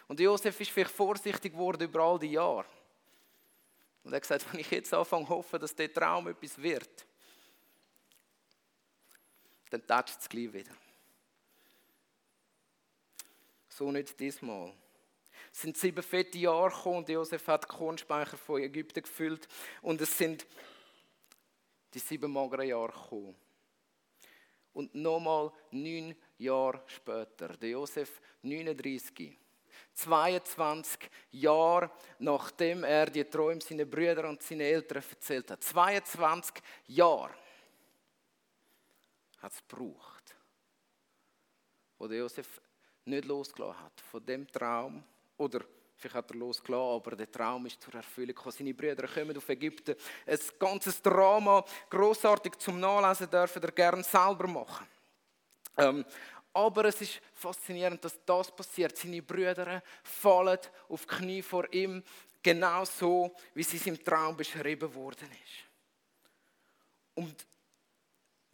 Und 0.08 0.19
Josef 0.19 0.60
ist 0.60 0.71
vielleicht 0.71 0.91
vorsichtig 0.91 1.53
geworden 1.53 1.84
über 1.84 1.99
all 2.01 2.19
die 2.19 2.32
Jahre. 2.32 2.65
Und 4.03 4.13
er 4.13 4.15
hat 4.15 4.23
gesagt, 4.23 4.45
wenn 4.53 4.62
ich 4.62 4.71
jetzt 4.71 4.93
anfange 4.93 5.25
zu 5.25 5.29
hoffen, 5.29 5.60
dass 5.60 5.75
der 5.75 5.93
Traum 5.93 6.27
etwas 6.27 6.58
wird, 6.58 7.05
dann 9.69 9.86
tätscht 9.86 10.19
es 10.19 10.29
gleich 10.29 10.51
wieder. 10.51 10.71
So 13.67 13.91
nicht 13.91 14.19
diesmal. 14.19 14.73
Es 15.51 15.62
sind 15.62 15.77
sieben 15.77 16.03
fette 16.03 16.38
Jahre 16.38 16.69
gekommen 16.69 16.97
und 16.97 17.10
Josef 17.10 17.47
hat 17.47 17.63
die 17.63 17.67
Kornspeicher 17.67 18.38
von 18.38 18.62
Ägypten 18.62 19.01
gefüllt 19.01 19.47
und 19.82 20.01
es 20.01 20.17
sind 20.17 20.45
die 21.93 21.99
sieben 21.99 22.32
mageren 22.32 22.67
Jahre 22.67 22.91
gekommen. 22.91 23.36
Und 24.80 24.96
nochmal 24.96 25.52
neun 25.72 26.15
Jahre 26.38 26.82
später, 26.88 27.50
der 27.50 27.72
Josef 27.72 28.22
39, 28.44 29.38
22 29.94 31.10
Jahre 31.32 31.92
nachdem 32.20 32.86
er 32.86 33.08
die 33.08 33.26
Träume 33.26 33.60
seinen 33.60 33.89
Brüdern 33.89 34.28
und 34.28 34.42
seinen 34.42 34.62
Eltern 34.62 35.04
erzählt 35.10 35.52
hat. 35.52 35.62
22 35.62 36.63
Jahre 36.88 37.34
hat 39.39 39.52
es 39.52 39.68
gebraucht, 39.68 40.38
wo 41.98 42.08
der 42.08 42.20
Josef 42.20 42.62
nicht 43.04 43.26
losgelassen 43.26 43.84
hat 43.84 44.00
von 44.00 44.26
dem 44.26 44.48
Traum 44.48 45.04
oder 45.36 45.60
Vielleicht 45.99 46.15
hat 46.15 46.31
er 46.31 46.38
losgelassen, 46.38 46.95
aber 46.95 47.15
der 47.15 47.29
Traum 47.29 47.65
ist 47.65 47.81
zur 47.81 47.93
Erfüllung 47.93 48.33
gekommen. 48.33 48.55
Seine 48.57 48.73
Brüder 48.73 49.05
kommen 49.05 49.35
auf 49.35 49.49
Ägypten. 49.49 49.95
Ein 50.25 50.39
ganzes 50.57 51.01
Drama, 51.01 51.65
großartig 51.89 52.55
zum 52.57 52.79
Nachlesen, 52.79 53.29
dürfen 53.29 53.62
er 53.63 53.71
gerne 53.71 54.03
selber 54.03 54.47
machen. 54.47 54.88
Ähm, 55.77 56.05
aber 56.53 56.85
es 56.85 57.01
ist 57.01 57.21
faszinierend, 57.33 58.03
dass 58.03 58.17
das 58.25 58.49
passiert. 58.49 58.97
Seine 58.97 59.21
Brüder 59.21 59.83
fallen 60.01 60.59
auf 60.88 61.05
die 61.05 61.15
Knie 61.15 61.41
vor 61.41 61.71
ihm, 61.73 62.01
genau 62.41 62.85
so, 62.85 63.35
wie 63.53 63.62
es 63.62 63.85
im 63.85 64.01
Traum 64.01 64.38
beschrieben 64.38 64.93
worden 64.95 65.29
ist. 65.29 65.65
Und 67.13 67.45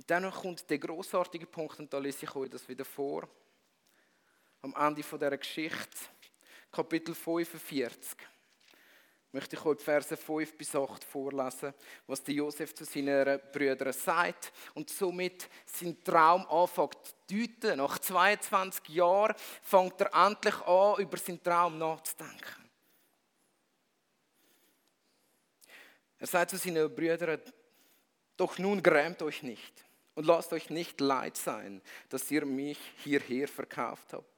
dann 0.07 0.31
kommt 0.31 0.67
der 0.67 0.79
großartige 0.79 1.45
Punkt, 1.45 1.79
und 1.79 1.93
da 1.93 1.99
lese 1.99 2.25
ich 2.25 2.35
euch 2.35 2.49
das 2.49 2.67
wieder 2.67 2.85
vor. 2.85 3.29
Am 4.63 4.73
Ende 4.75 5.03
dieser 5.03 5.37
Geschichte 5.37 5.97
Kapitel 6.75 7.15
45 7.15 8.17
möchte 9.31 9.55
ich 9.55 9.65
euch 9.65 9.79
Verse 9.79 10.17
5 10.17 10.57
bis 10.57 10.75
8 10.75 11.05
vorlesen, 11.05 11.73
was 12.05 12.21
der 12.21 12.33
Josef 12.35 12.75
zu 12.75 12.83
seinen 12.83 13.39
Brüdern 13.53 13.93
sagt 13.93 14.51
und 14.73 14.89
somit 14.89 15.47
sein 15.65 16.03
Traum 16.03 16.45
anfängt 16.47 16.97
zu 17.01 17.13
deuten. 17.29 17.77
Nach 17.77 17.97
22 17.97 18.89
Jahren 18.89 19.35
fängt 19.61 20.01
er 20.01 20.13
endlich 20.27 20.61
an, 20.63 20.99
über 20.99 21.17
seinen 21.17 21.41
Traum 21.41 21.77
nachzudenken. 21.77 22.69
Er 26.19 26.27
sagt 26.27 26.51
zu 26.51 26.57
seinen 26.57 26.93
Brüdern, 26.93 27.39
doch 28.35 28.57
nun 28.57 28.83
grämt 28.83 29.21
euch 29.21 29.43
nicht 29.43 29.85
und 30.13 30.25
lasst 30.25 30.51
euch 30.51 30.69
nicht 30.69 30.99
leid 30.99 31.37
sein, 31.37 31.81
dass 32.09 32.29
ihr 32.31 32.45
mich 32.45 32.79
hierher 32.97 33.47
verkauft 33.47 34.11
habt. 34.11 34.34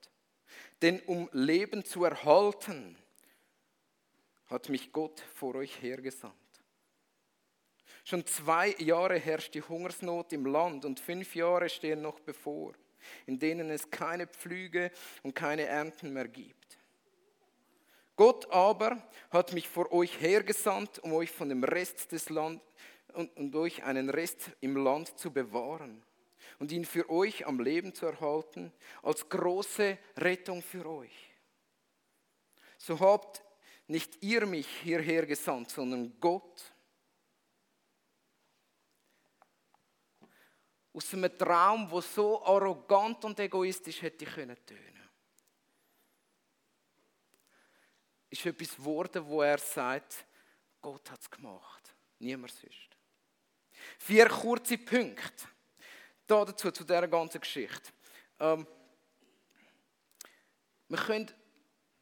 Denn 0.81 0.99
um 1.01 1.29
Leben 1.31 1.83
zu 1.83 2.03
erhalten, 2.03 2.97
hat 4.47 4.69
mich 4.69 4.91
Gott 4.91 5.21
vor 5.33 5.55
euch 5.55 5.81
hergesandt. 5.81 6.36
Schon 8.03 8.25
zwei 8.25 8.69
Jahre 8.77 9.19
herrscht 9.19 9.53
die 9.53 9.62
Hungersnot 9.62 10.31
im 10.31 10.45
Land 10.45 10.86
und 10.86 10.99
fünf 10.99 11.36
Jahre 11.36 11.67
stehen 11.67 12.01
noch 12.01 12.19
bevor, 12.21 12.73
in 13.25 13.38
denen 13.38 13.69
es 13.69 13.89
keine 13.89 14.27
Pflüge 14.27 14.91
und 15.23 15.36
keine 15.36 15.65
Ernten 15.65 16.13
mehr 16.13 16.27
gibt. 16.27 16.77
Gott 18.15 18.49
aber 18.49 19.05
hat 19.29 19.53
mich 19.53 19.67
vor 19.67 19.91
euch 19.91 20.21
hergesandt, 20.21 20.99
um 20.99 21.13
euch 21.13 21.31
von 21.31 21.49
dem 21.49 21.63
Rest 21.63 22.12
des 22.13 22.29
Landes 22.29 22.65
und, 23.13 23.36
und 23.36 23.55
euch 23.55 23.83
einen 23.83 24.10
Rest 24.10 24.51
im 24.62 24.77
Land 24.77 25.19
zu 25.19 25.31
bewahren 25.31 26.01
und 26.59 26.71
ihn 26.71 26.85
für 26.85 27.09
euch 27.09 27.45
am 27.45 27.59
Leben 27.59 27.93
zu 27.93 28.05
erhalten, 28.05 28.71
als 29.03 29.27
große 29.27 29.97
Rettung 30.17 30.61
für 30.61 30.85
euch. 30.85 31.33
So 32.77 32.99
habt 32.99 33.43
nicht 33.87 34.21
ihr 34.23 34.45
mich 34.45 34.67
hierher 34.81 35.25
gesandt, 35.25 35.71
sondern 35.71 36.19
Gott. 36.19 36.73
Aus 40.93 41.13
einem 41.13 41.37
Traum, 41.37 41.89
wo 41.91 42.01
so 42.01 42.43
arrogant 42.43 43.23
und 43.23 43.39
egoistisch 43.39 44.01
hätte 44.01 44.25
können 44.25 44.57
tönen. 44.65 45.09
Ist 48.29 48.45
etwas 48.45 48.75
geworden, 48.75 49.25
wo 49.25 49.41
er 49.41 49.59
sagt, 49.59 50.25
Gott 50.81 51.09
hat 51.11 51.21
es 51.21 51.29
gemacht, 51.29 51.95
niemand 52.19 52.51
sonst. 52.51 52.97
Vier 53.99 54.27
kurze 54.27 54.77
Punkte 54.77 55.47
da 56.27 56.45
dazu, 56.45 56.71
zu 56.71 56.83
dieser 56.83 57.07
ganzen 57.07 57.41
Geschichte. 57.41 57.91
Ähm, 58.39 58.67
wir 60.89 60.97
können 60.97 61.31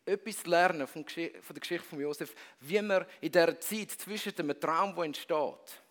etwas 0.05 0.45
lernen 0.45 0.87
von, 0.87 1.05
der 1.05 1.59
Geschichte 1.59 1.87
von 1.87 1.99
Josef, 1.99 2.35
wie 2.59 2.81
man 2.81 3.05
in 3.21 3.31
dieser 3.31 3.59
Zeit 3.59 3.91
zwischen 3.91 4.35
dem 4.35 4.59
Traum, 4.59 4.95
der 4.95 5.05
entsteht, 5.05 5.81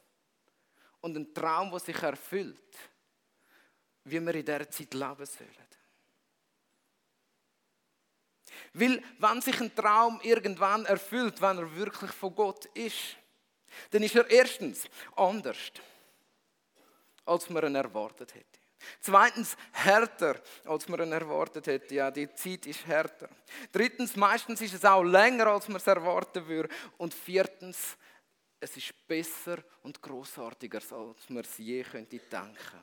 und 1.01 1.17
einem 1.17 1.35
Traum, 1.35 1.71
der 1.71 1.81
sich 1.81 2.01
erfüllt, 2.03 2.77
wie 4.05 4.21
wir 4.21 4.35
in 4.35 4.45
dieser 4.45 4.71
Zeit 4.71 4.95
leben 4.95 5.27
sollen. 5.27 5.65
Weil, 8.73 9.03
wenn 9.19 9.41
sich 9.41 9.61
ein 9.61 9.75
Traum 9.75 10.21
irgendwann 10.23 10.85
erfüllt, 10.87 11.41
wenn 11.41 11.59
er 11.59 11.77
wirklich 11.77 12.11
von 12.11 12.35
Gott 12.35 12.67
ist, 12.67 13.17
dann 13.91 14.03
ist 14.03 14.15
er 14.15 14.29
erstens 14.31 14.89
anders 15.17 15.73
als 17.25 17.49
man 17.51 17.65
ihn 17.65 17.75
erwartet 17.75 18.35
hätte. 18.35 18.59
Zweitens 19.01 19.57
härter, 19.73 20.41
als 20.65 20.89
man 20.89 21.01
ihn 21.01 21.13
erwartet 21.13 21.67
hätte. 21.67 21.95
Ja, 21.95 22.11
die 22.11 22.33
Zeit 22.35 22.67
ist 22.67 22.87
härter. 22.87 23.29
Drittens, 23.73 24.17
meistens 24.17 24.61
ist 24.61 24.75
es 24.75 24.85
auch 24.85 25.03
länger, 25.03 25.47
als 25.47 25.69
man 25.69 25.77
es 25.77 25.87
erwarten 25.87 26.47
würde. 26.47 26.69
Und 26.99 27.15
viertens, 27.15 27.97
es 28.61 28.77
ist 28.77 29.07
besser 29.07 29.59
und 29.83 30.01
großartiger, 30.01 30.79
als 30.79 31.29
man 31.29 31.45
es 31.45 31.59
je 31.59 31.83
könnte 31.83 32.19
denken. 32.19 32.81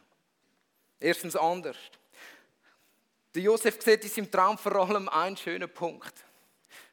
Erstens 1.00 1.36
anders. 1.36 1.78
Der 3.34 3.42
Josef 3.42 3.82
sieht 3.82 4.04
in 4.04 4.10
seinem 4.10 4.32
Traum 4.32 4.58
vor 4.58 4.76
allem 4.76 5.08
einen 5.10 5.38
schönen 5.38 5.74
Punkt, 5.74 6.14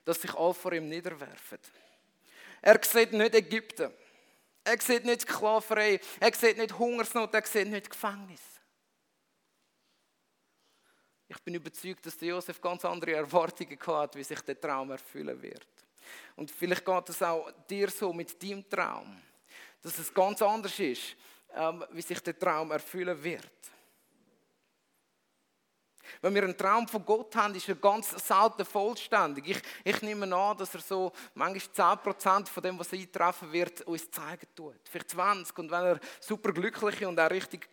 dass 0.05 0.23
sich 0.23 0.33
alle 0.35 0.55
vor 0.55 0.73
ihm 0.73 0.89
niederwerfen. 0.89 1.59
Er 2.63 2.81
sieht 2.83 3.13
nicht 3.13 3.35
Ägypten. 3.35 3.93
Er 4.69 4.79
sieht 4.83 5.07
nicht 5.07 5.23
Sklaverei, 5.23 5.99
er 6.21 6.35
sieht 6.35 6.59
nicht 6.59 6.79
Hungersnot, 6.79 7.33
er 7.33 7.47
sieht 7.47 7.69
nicht 7.69 7.89
Gefängnis. 7.89 8.43
Ich 11.27 11.39
bin 11.43 11.55
überzeugt, 11.55 12.05
dass 12.05 12.21
Josef 12.21 12.61
ganz 12.61 12.85
andere 12.85 13.15
Erwartungen 13.15 13.79
hat, 13.87 14.15
wie 14.15 14.25
sich 14.25 14.41
der 14.43 14.61
Traum 14.61 14.91
erfüllen 14.91 15.41
wird. 15.41 15.67
Und 16.37 16.51
vielleicht 16.51 16.85
geht 16.85 17.09
es 17.09 17.23
auch 17.23 17.51
dir 17.69 17.89
so 17.89 18.13
mit 18.13 18.43
deinem 18.43 18.69
Traum, 18.69 19.19
dass 19.81 19.99
es 19.99 20.13
ganz 20.13 20.43
anders 20.43 20.79
ist, 20.79 21.17
ähm, 21.55 21.85
wie 21.93 22.03
sich 22.03 22.21
der 22.21 22.39
Traum 22.39 22.71
erfüllen 22.71 23.23
wird. 23.23 23.51
Wenn 26.21 26.35
wir 26.35 26.43
einen 26.45 26.57
Traum 26.57 26.87
von 26.89 27.05
Gott 27.05 27.35
haben, 27.37 27.55
ist 27.55 27.69
er 27.69 27.75
ganz 27.77 28.11
selten 28.11 28.65
vollständig. 28.65 29.49
Ich, 29.49 29.63
ich 29.85 30.03
nehme 30.03 30.35
an, 30.35 30.57
dass 30.57 30.75
er 30.75 30.81
so 30.81 31.13
manchmal 31.35 31.99
10% 31.99 32.47
von 32.47 32.63
dem, 32.63 32.79
was 32.79 32.93
eintreffen 32.93 33.53
wird, 33.53 33.83
uns 33.83 34.11
zeigen 34.11 34.47
tut. 34.55 34.81
Vielleicht 34.85 35.11
20%. 35.11 35.59
Und 35.59 35.71
wenn 35.71 35.85
er 35.85 36.01
super 36.21 36.53
glückliche 36.53 37.09
und 37.09 37.19
auch 37.19 37.31
richtig 37.31 37.69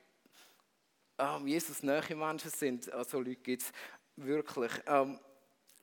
ähm, 1.17 1.48
Jesus 1.48 1.84
nahe 1.84 2.15
Menschen 2.15 2.52
sind, 2.52 2.91
also 2.91 3.19
Leute 3.19 3.36
gibt 3.38 3.62
es 3.62 3.71
wirklich, 4.15 4.71
ähm, 4.86 5.19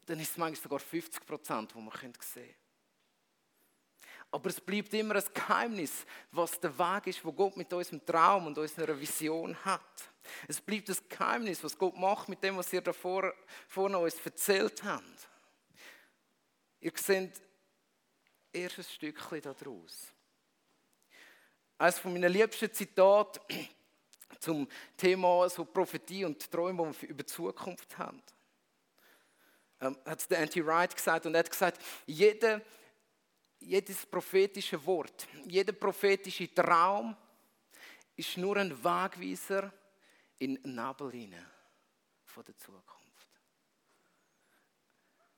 dann 0.06 0.20
ist 0.20 0.32
es 0.32 0.36
manchmal 0.36 0.62
sogar 0.62 0.80
50%, 0.80 1.68
die 1.68 1.78
man 1.78 1.92
sehen 1.92 2.12
können. 2.12 2.61
Aber 4.32 4.48
es 4.48 4.58
bleibt 4.58 4.94
immer 4.94 5.16
ein 5.16 5.24
Geheimnis, 5.34 6.06
was 6.30 6.58
der 6.58 6.76
Weg 6.78 7.06
ist, 7.08 7.22
wo 7.22 7.32
Gott 7.32 7.54
mit 7.54 7.70
unserem 7.70 8.04
Traum 8.04 8.46
und 8.46 8.56
unserer 8.56 8.98
Vision 8.98 9.54
hat. 9.62 10.10
Es 10.48 10.58
bleibt 10.58 10.88
das 10.88 11.06
Geheimnis, 11.06 11.62
was 11.62 11.76
Gott 11.76 11.94
macht 11.98 12.30
mit 12.30 12.42
dem, 12.42 12.56
was 12.56 12.72
ihr 12.72 12.80
da 12.80 12.94
vorne 12.94 13.98
uns 13.98 14.16
erzählt 14.24 14.82
habt. 14.84 15.28
Ihr 16.80 16.92
seht 16.96 17.42
erst 18.52 18.78
ein 18.78 18.84
Stückchen 18.84 19.42
daraus. 19.42 20.06
Eines 21.76 21.98
von 21.98 22.14
meinen 22.14 22.32
liebsten 22.32 22.72
Zitaten 22.72 23.42
zum 24.40 24.66
Thema 24.96 25.50
so 25.50 25.66
Prophetie 25.66 26.24
und 26.24 26.50
Träume, 26.50 26.90
die 26.90 27.02
wir 27.02 27.08
über 27.10 27.22
die 27.22 27.26
Zukunft 27.26 27.98
haben. 27.98 28.22
Ähm, 29.82 29.98
hat 30.06 30.30
der 30.30 30.38
Anti-Wright 30.38 30.96
gesagt 30.96 31.26
und 31.26 31.34
er 31.34 31.40
hat 31.40 31.50
gesagt, 31.50 31.82
jeder 32.06 32.62
jedes 33.66 34.06
prophetische 34.06 34.84
Wort, 34.86 35.26
jeder 35.46 35.72
prophetische 35.72 36.52
Traum 36.54 37.16
ist 38.16 38.36
nur 38.36 38.56
ein 38.56 38.72
Wegweiser 38.84 39.72
in 40.38 40.54
den 40.62 40.74
Nebel 40.74 41.30
der 42.46 42.56
Zukunft. 42.56 43.28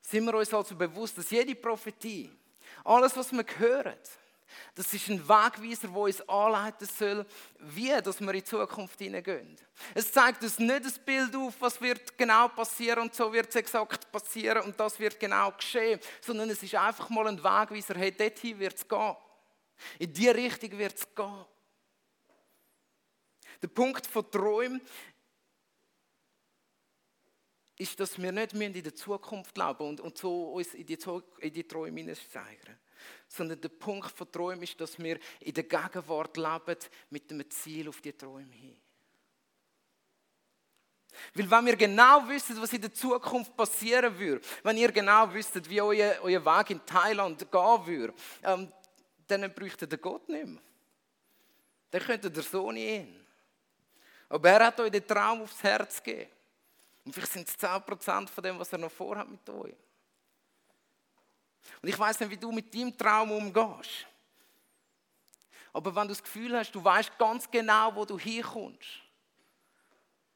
Sind 0.00 0.24
wir 0.24 0.34
uns 0.34 0.52
also 0.52 0.74
bewusst, 0.76 1.18
dass 1.18 1.30
jede 1.30 1.54
Prophetie, 1.54 2.30
alles, 2.84 3.16
was 3.16 3.32
wir 3.32 3.44
hören, 3.58 3.98
Das 4.74 4.92
ist 4.92 5.08
ein 5.08 5.26
Wegweiser, 5.28 5.88
der 5.88 5.96
uns 5.96 6.28
anleiten 6.28 6.86
soll, 6.86 7.26
wie 7.58 7.90
dass 8.02 8.20
wir 8.20 8.28
in 8.28 8.34
die 8.34 8.44
Zukunft 8.44 8.98
hineingehen. 8.98 9.56
Es 9.94 10.10
zeigt 10.10 10.42
uns 10.42 10.58
nicht 10.58 10.84
das 10.84 10.98
Bild 10.98 11.34
auf, 11.36 11.54
was 11.60 11.80
wird 11.80 12.16
genau 12.18 12.48
passieren 12.48 13.02
und 13.02 13.14
so 13.14 13.32
wird 13.32 13.48
es 13.48 13.56
exakt 13.56 14.10
passieren 14.10 14.62
und 14.62 14.78
das 14.78 14.98
wird 14.98 15.18
genau 15.18 15.52
geschehen, 15.52 16.00
sondern 16.20 16.50
es 16.50 16.62
ist 16.62 16.74
einfach 16.74 17.08
mal 17.10 17.26
ein 17.28 17.38
Wegweiser, 17.38 17.94
hey, 17.94 18.12
dorthin 18.12 18.58
wird 18.58 18.76
es 18.76 18.88
gehen. 18.88 19.16
In 19.98 20.12
diese 20.12 20.34
Richtung 20.34 20.78
wird 20.78 20.96
es 20.96 21.14
gehen. 21.14 21.44
Der 23.62 23.68
Punkt 23.68 24.06
von 24.06 24.30
Träumen 24.30 24.80
ist, 27.76 27.98
dass 27.98 28.20
wir 28.20 28.32
nicht 28.32 28.54
in 28.54 28.82
der 28.82 28.94
Zukunft 28.94 29.56
leben 29.56 29.88
und, 29.88 30.00
und 30.00 30.16
so 30.16 30.52
uns 30.52 30.74
in 30.74 30.86
die, 30.86 30.98
in 31.38 31.52
die 31.52 31.64
Träume 31.66 32.00
hineinsteigern. 32.00 32.78
Sondern 33.34 33.60
der 33.60 33.68
Punkt 33.68 34.12
von 34.12 34.30
Träumen 34.30 34.62
ist, 34.62 34.80
dass 34.80 34.96
wir 34.98 35.18
in 35.40 35.54
der 35.54 35.64
Gegenwart 35.64 36.36
leben 36.36 36.78
mit 37.10 37.30
dem 37.30 37.50
Ziel 37.50 37.88
auf 37.88 38.00
die 38.00 38.12
Träume 38.12 38.52
hin. 38.52 38.76
Weil 41.34 41.50
wenn 41.50 41.66
wir 41.66 41.76
genau 41.76 42.28
wissen, 42.28 42.60
was 42.60 42.72
in 42.72 42.82
der 42.82 42.92
Zukunft 42.92 43.56
passieren 43.56 44.16
würde, 44.18 44.40
wenn 44.62 44.76
ihr 44.76 44.92
genau 44.92 45.32
wüsstet, 45.32 45.68
wie 45.68 45.80
euer, 45.80 46.16
euer 46.22 46.44
Weg 46.44 46.70
in 46.70 46.86
Thailand 46.86 47.38
gehen 47.50 47.86
würde, 47.86 48.14
ähm, 48.42 48.72
dann 49.26 49.52
bräuchte 49.52 49.86
der 49.86 49.98
Gott 49.98 50.28
nicht 50.28 50.46
mehr. 50.46 50.62
Dann 51.90 52.02
könnte 52.02 52.30
der 52.30 52.42
Sohn 52.42 52.76
hin. 52.76 53.24
Aber 54.28 54.50
er 54.50 54.66
hat 54.66 54.80
euch 54.80 54.90
den 54.90 55.06
Traum 55.06 55.42
aufs 55.42 55.62
Herz 55.62 56.02
gegeben. 56.02 56.30
Und 57.04 57.12
vielleicht 57.12 57.32
sind 57.32 57.48
es 57.48 57.58
10% 57.58 58.28
von 58.28 58.44
dem, 58.44 58.58
was 58.58 58.72
er 58.72 58.78
noch 58.78 58.90
vorhat 58.90 59.28
mit 59.28 59.48
euch. 59.50 59.74
Und 61.82 61.88
ich 61.88 61.98
weiß 61.98 62.20
nicht, 62.20 62.30
wie 62.30 62.36
du 62.36 62.52
mit 62.52 62.74
deinem 62.74 62.96
Traum 62.96 63.32
umgehst. 63.32 64.06
Aber 65.72 65.94
wenn 65.94 66.02
du 66.02 66.14
das 66.14 66.22
Gefühl 66.22 66.56
hast, 66.56 66.72
du 66.72 66.82
weißt 66.82 67.18
ganz 67.18 67.50
genau, 67.50 67.94
wo 67.94 68.04
du 68.04 68.18
hinkommst, 68.18 69.00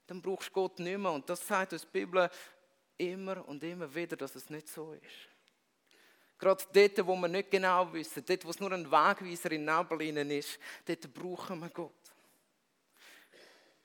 dann 0.06 0.20
brauchst 0.20 0.48
du 0.48 0.52
Gott 0.52 0.78
nicht 0.80 0.98
mehr. 0.98 1.12
Und 1.12 1.28
das 1.28 1.46
sagt 1.46 1.72
uns 1.72 1.82
die 1.82 1.88
Bibel 1.92 2.28
immer 2.96 3.46
und 3.48 3.62
immer 3.62 3.94
wieder, 3.94 4.16
dass 4.16 4.34
es 4.34 4.50
nicht 4.50 4.68
so 4.68 4.92
ist. 4.92 5.28
Gerade 6.38 6.64
dort, 6.72 7.06
wo 7.06 7.16
wir 7.16 7.28
nicht 7.28 7.50
genau 7.50 7.92
wissen, 7.92 8.24
dort, 8.24 8.44
wo 8.44 8.50
es 8.50 8.60
nur 8.60 8.72
ein 8.72 8.90
Wegweiser 8.90 9.50
in 9.52 9.64
Nebel 9.64 10.32
ist, 10.32 10.58
dort 10.84 11.12
brauchen 11.12 11.60
wir 11.60 11.68
Gott. 11.70 11.92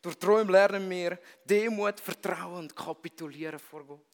Durch 0.02 0.18
Träume 0.18 0.52
lernen 0.52 0.90
wir 0.90 1.18
Demut, 1.46 2.00
Vertrauen 2.00 2.60
und 2.60 2.76
Kapitulieren 2.76 3.60
vor 3.60 3.84
Gott. 3.86 4.13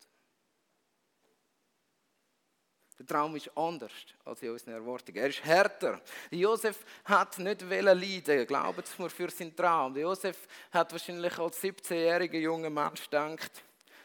Der 2.99 3.07
Traum 3.07 3.33
ist 3.37 3.49
anders 3.55 3.93
als 4.25 4.41
in 4.41 4.51
unseren 4.51 4.73
Erwartungen. 4.73 5.17
Er 5.17 5.29
ist 5.29 5.43
härter. 5.45 6.01
Josef 6.31 6.85
hat 7.05 7.39
nicht 7.39 7.61
leiden 7.61 8.45
glauben 8.45 8.83
Sie 8.85 9.01
mir, 9.01 9.09
für 9.09 9.29
seinen 9.29 9.55
Traum. 9.55 9.95
Josef 9.95 10.47
hat 10.69 10.91
wahrscheinlich 10.91 11.37
als 11.39 11.63
17-jähriger 11.63 12.39
junger 12.39 12.69
Mensch 12.69 13.05
gedacht, 13.05 13.63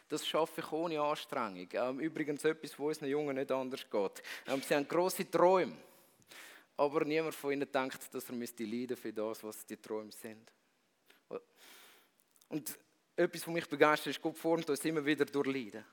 das 0.09 0.25
schaffe 0.25 0.61
ich 0.61 0.71
ohne 0.71 1.01
Anstrengung. 1.01 1.69
Ähm, 1.73 1.99
übrigens 1.99 2.45
etwas, 2.45 2.79
wo 2.79 2.87
unseren 2.87 3.09
Jungen 3.09 3.35
nicht 3.35 3.51
anders 3.51 3.85
geht. 3.91 4.23
Ähm, 4.47 4.63
sie 4.63 4.75
haben 4.77 4.87
große 4.87 5.29
Träume, 5.29 5.77
aber 6.77 7.05
niemand 7.05 7.35
von 7.35 7.53
ihnen 7.53 7.71
denkt, 7.71 8.15
dass 8.15 8.29
er 8.29 8.35
müsste 8.37 8.65
leiden 8.65 8.97
für 8.97 9.13
das, 9.13 9.43
was 9.43 9.67
die 9.67 9.77
Träume 9.77 10.13
sind. 10.13 10.53
Und 12.49 12.79
etwas, 13.17 13.47
was 13.47 13.55
mich 13.55 13.69
begeistert, 13.69 14.09
ist, 14.09 14.23
Gott 14.23 14.39
formt 14.39 14.71
uns 14.71 14.85
immer 14.85 15.05
wieder 15.05 15.25
durch 15.25 15.49
Leiden. 15.49 15.85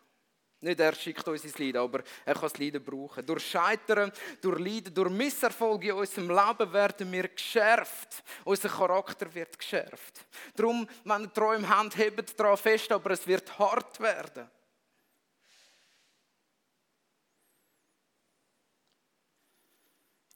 Nicht 0.61 0.79
er 0.79 0.93
schickt 0.93 1.27
uns 1.27 1.43
ins 1.43 1.57
Leiden, 1.57 1.81
aber 1.81 2.03
er 2.23 2.33
kann 2.33 2.43
das 2.43 2.57
Leiden 2.57 2.83
brauchen. 2.83 3.25
Durch 3.25 3.45
Scheitern, 3.47 4.11
durch 4.41 4.59
Leiden, 4.59 4.93
durch 4.93 5.09
Misserfolge 5.09 5.89
in 5.89 5.95
unserem 5.95 6.29
Leben 6.29 6.73
werden 6.73 7.11
wir 7.11 7.27
geschärft. 7.27 8.23
Unser 8.45 8.69
Charakter 8.69 9.33
wird 9.33 9.57
geschärft. 9.57 10.25
Darum, 10.55 10.87
wenn 11.03 11.23
ihr 11.23 11.33
Träume 11.33 11.67
habt, 11.67 11.97
hebt 11.97 12.39
daran 12.39 12.57
fest, 12.57 12.91
aber 12.91 13.11
es 13.11 13.25
wird 13.25 13.57
hart 13.57 13.99
werden. 13.99 14.49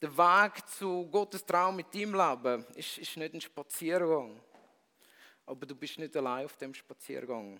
Der 0.01 0.17
Weg 0.17 0.67
zu 0.67 1.07
Gottes 1.09 1.45
Traum 1.45 1.77
mit 1.77 1.93
deinem 1.93 2.13
Leben 2.13 2.65
ist, 2.75 2.97
ist 2.97 3.17
nicht 3.17 3.33
ein 3.33 3.41
Spaziergang 3.41 4.41
aber 5.45 5.65
du 5.65 5.75
bist 5.75 5.99
nicht 5.99 6.15
allein 6.17 6.45
auf 6.45 6.57
dem 6.57 6.73
Spaziergang. 6.73 7.59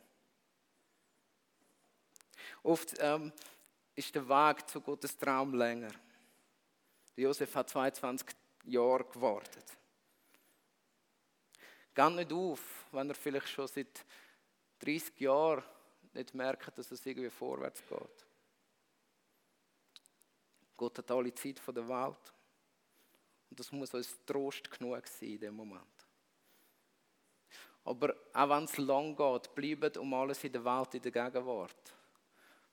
Oft 2.65 2.95
ähm, 2.97 3.31
ist 3.93 4.15
der 4.15 4.27
Weg 4.27 4.67
zu 4.67 4.81
Gottes 4.81 5.15
Traum 5.15 5.53
länger. 5.53 5.91
Josef 7.15 7.53
hat 7.53 7.69
22 7.69 8.27
Jahre 8.65 9.05
gewartet. 9.05 9.77
Geht 11.93 12.15
nicht 12.15 12.33
auf, 12.33 12.87
wenn 12.91 13.09
er 13.09 13.15
vielleicht 13.15 13.49
schon 13.49 13.67
seit 13.67 14.03
30 14.79 15.19
Jahren 15.19 15.63
nicht 16.13 16.33
merkt, 16.33 16.75
dass 16.75 16.89
es 16.89 17.05
irgendwie 17.05 17.29
vorwärts 17.29 17.83
geht. 17.87 18.25
Gott 20.75 20.97
hat 20.97 21.11
alle 21.11 21.35
Zeit 21.35 21.61
der 21.67 21.87
Welt. 21.87 22.33
Und 23.51 23.59
das 23.59 23.71
muss 23.71 23.93
uns 23.93 24.17
Trost 24.25 24.71
genug 24.71 25.05
sein 25.07 25.29
in 25.29 25.39
dem 25.39 25.55
Moment. 25.55 25.83
Aber 27.83 28.15
auch 28.33 28.49
wenn 28.49 28.63
es 28.63 28.77
lang 28.77 29.15
geht, 29.15 29.53
bleibt 29.53 29.97
um 29.97 30.11
alles 30.15 30.43
in 30.43 30.51
der 30.51 30.65
Welt 30.65 30.95
in 30.95 31.01
der 31.03 31.11
Gegenwart. 31.11 31.94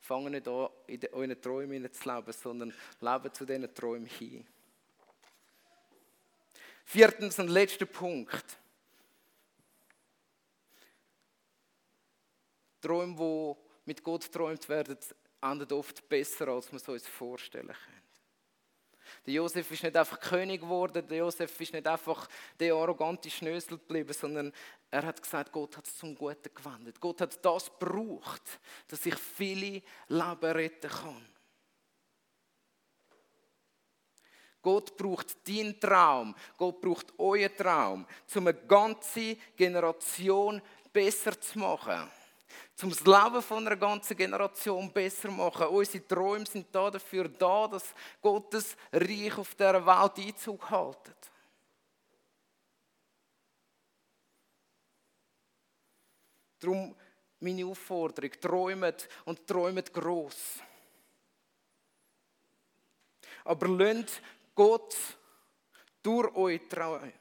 Fangen 0.02 0.32
nicht 0.32 0.48
an, 0.48 0.68
in 0.88 1.00
euren 1.12 1.40
Träumen 1.40 1.92
zu 1.92 2.08
leben, 2.08 2.32
sondern 2.32 2.74
leben 3.00 3.34
zu 3.34 3.46
diesen 3.46 3.72
Träumen 3.72 4.06
hin. 4.06 4.44
Viertens 6.84 7.38
und 7.38 7.48
letzter 7.48 7.86
Punkt. 7.86 8.58
Träume, 12.80 13.14
die 13.14 13.54
mit 13.84 14.02
Gott 14.02 14.24
geträumt 14.24 14.68
werden, 14.68 14.98
enden 15.40 15.72
oft 15.72 16.08
besser, 16.08 16.48
als 16.48 16.72
wir 16.72 16.78
es 16.78 16.88
uns 16.88 17.06
vorstellen 17.06 17.68
können. 17.68 18.11
Der 19.24 19.34
Josef 19.34 19.70
ist 19.70 19.82
nicht 19.84 19.96
einfach 19.96 20.18
König 20.18 20.62
geworden, 20.62 21.06
der 21.06 21.18
Josef 21.18 21.60
ist 21.60 21.72
nicht 21.72 21.86
einfach 21.86 22.28
der 22.58 22.74
arrogante 22.74 23.30
Schnösel 23.30 23.78
geblieben, 23.78 24.12
sondern 24.12 24.52
er 24.90 25.06
hat 25.06 25.22
gesagt, 25.22 25.52
Gott 25.52 25.76
hat 25.76 25.86
es 25.86 25.96
zum 25.96 26.14
Guten 26.16 26.52
gewendet. 26.52 27.00
Gott 27.00 27.20
hat 27.20 27.44
das 27.44 27.70
gebraucht, 27.78 28.58
dass 28.88 29.06
ich 29.06 29.14
viele 29.14 29.82
Leben 30.08 30.52
retten 30.52 30.90
kann. 30.90 31.28
Gott 34.60 34.96
braucht 34.96 35.48
deinen 35.48 35.78
Traum, 35.78 36.34
Gott 36.56 36.80
braucht 36.80 37.18
euren 37.18 37.56
Traum, 37.56 38.06
um 38.34 38.46
eine 38.46 38.54
ganze 38.54 39.36
Generation 39.56 40.62
besser 40.92 41.40
zu 41.40 41.58
machen 41.58 42.10
um 42.82 42.90
das 42.90 43.00
Leben 43.00 43.42
von 43.42 43.66
einer 43.66 43.76
ganzen 43.76 44.16
Generation 44.16 44.92
besser 44.92 45.30
machen. 45.30 45.68
Unsere 45.68 46.06
Träume 46.06 46.46
sind 46.46 46.66
da 46.72 46.90
dafür 46.90 47.28
da, 47.28 47.68
dass 47.68 47.94
Gottes 48.20 48.76
Reich 48.92 49.36
auf 49.38 49.54
dieser 49.54 49.86
Welt 49.86 50.18
Einzug 50.18 50.70
haltet. 50.70 51.16
Darum 56.58 56.94
meine 57.40 57.66
Aufforderung, 57.66 58.30
träumet 58.40 59.08
und 59.24 59.46
träumet 59.46 59.92
groß. 59.92 60.60
Aber 63.44 63.68
lasst 63.68 64.22
Gott 64.54 64.96
durch 66.02 66.34
eure 66.36 66.68
Träume 66.68 67.12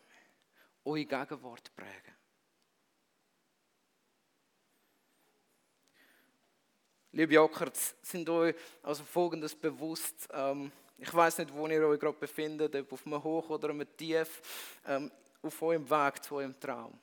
eure 0.86 1.06
Gegenwart 1.06 1.76
prägen. 1.76 2.11
Liebe 7.14 7.34
Jockerts, 7.34 7.96
sind 8.02 8.30
euch 8.30 8.56
also 8.84 9.04
Folgendes 9.04 9.54
bewusst. 9.54 10.30
Ähm, 10.32 10.72
ich 10.98 11.14
weiß 11.14 11.40
nicht, 11.40 11.54
wo 11.54 11.68
ihr 11.68 11.86
euch 11.86 12.00
gerade 12.00 12.18
befindet, 12.18 12.74
ob 12.74 12.94
auf 12.94 13.06
einem 13.06 13.22
Hoch 13.22 13.50
oder 13.50 13.70
einem 13.70 13.98
Tief, 13.98 14.42
ähm, 14.86 15.12
auf 15.42 15.62
eurem 15.62 15.90
Weg 15.90 16.24
zu 16.24 16.36
eurem 16.36 16.58
Traum. 16.58 16.98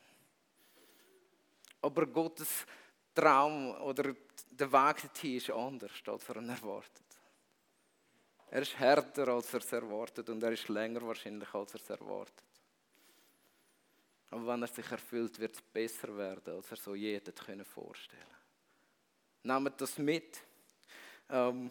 Aber 1.82 2.06
Gottes 2.06 2.64
Traum 3.14 3.74
oder 3.82 4.14
der 4.50 4.72
Weg 4.72 5.02
dorthin 5.02 5.36
ist 5.36 5.50
anders, 5.50 5.90
als 6.06 6.28
er 6.30 6.36
erwartet. 6.36 7.02
Er 8.50 8.62
ist 8.62 8.78
härter, 8.78 9.28
als 9.28 9.52
er 9.52 9.60
es 9.60 9.72
erwartet 9.72 10.30
und 10.30 10.42
er 10.42 10.52
ist 10.52 10.68
länger 10.68 11.06
wahrscheinlich, 11.06 11.52
als 11.52 11.74
er 11.74 11.80
es 11.80 11.90
erwartet. 11.90 12.44
Aber 14.30 14.46
wenn 14.46 14.62
er 14.62 14.68
sich 14.68 14.90
erfüllt, 14.90 15.38
wird 15.38 15.54
es 15.54 15.60
besser 15.60 16.16
werden, 16.16 16.54
als 16.54 16.70
er 16.70 16.76
so 16.78 16.94
je 16.94 17.16
hätte 17.16 17.32
vorstellen 17.64 18.22
können. 18.22 18.37
Nehmt 19.48 19.80
das 19.80 19.96
mit. 19.96 20.42
Ähm, 21.30 21.70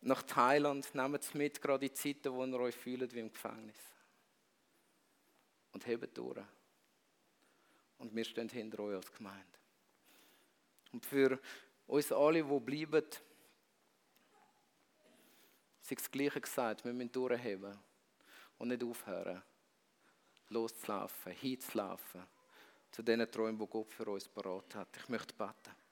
nach 0.00 0.22
Thailand, 0.22 0.94
nehmt 0.94 1.22
es 1.22 1.34
mit, 1.34 1.60
gerade 1.60 1.84
in 1.84 1.94
Zeiten, 1.94 2.32
wo 2.32 2.42
ihr 2.42 2.58
euch 2.58 2.74
fühlt 2.74 3.14
wie 3.14 3.20
im 3.20 3.30
Gefängnis. 3.30 3.76
Und 5.72 5.86
hebt 5.86 6.16
durch. 6.16 6.40
Und 7.98 8.14
wir 8.14 8.24
stehen 8.24 8.48
hinter 8.48 8.80
euch 8.80 8.96
als 8.96 9.12
Gemeinde. 9.12 9.58
Und 10.90 11.04
für 11.04 11.38
uns 11.86 12.10
alle, 12.10 12.42
die 12.42 12.60
bleiben, 12.60 13.10
sei 15.82 15.94
das 15.96 16.10
Gleiche 16.10 16.40
gesagt, 16.40 16.82
wir 16.86 16.94
müssen 16.94 17.12
durchheben. 17.12 17.78
und 18.56 18.68
nicht 18.68 18.82
aufhören, 18.82 19.42
loszulaufen, 20.48 21.32
hinzulaufen 21.32 22.24
zu 22.90 23.02
den 23.02 23.30
Träumen, 23.30 23.58
die 23.58 23.66
Gott 23.66 23.92
für 23.92 24.08
uns 24.08 24.28
parat 24.28 24.74
hat. 24.76 24.96
Ich 24.96 25.08
möchte 25.10 25.34
beten. 25.34 25.83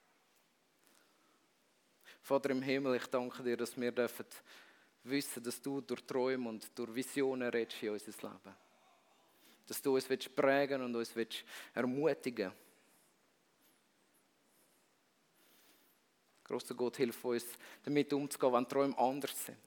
Vater 2.23 2.51
im 2.51 2.61
Himmel, 2.61 2.95
ich 2.95 3.07
danke 3.07 3.43
dir, 3.43 3.57
dass 3.57 3.75
wir 3.79 3.91
dürfen 3.91 4.25
wissen, 5.03 5.43
dass 5.43 5.61
du 5.61 5.81
durch 5.81 6.05
Träume 6.05 6.47
und 6.47 6.65
durch 6.73 6.95
Visionen 6.95 7.49
redest 7.49 7.83
in 7.83 7.89
unser 7.89 8.11
Leben. 8.11 8.55
Dass 9.67 9.81
du 9.81 9.93
uns 9.93 10.07
prägen 10.07 10.81
und 10.81 10.95
uns 10.95 11.13
ermutigen 11.73 12.45
willst. 12.45 12.63
Großer 16.45 16.75
Gott, 16.75 16.95
hilf 16.95 17.25
uns, 17.25 17.45
damit 17.83 18.13
umzugehen, 18.13 18.53
wenn 18.53 18.69
Träume 18.69 18.97
anders 18.97 19.45
sind. 19.45 19.57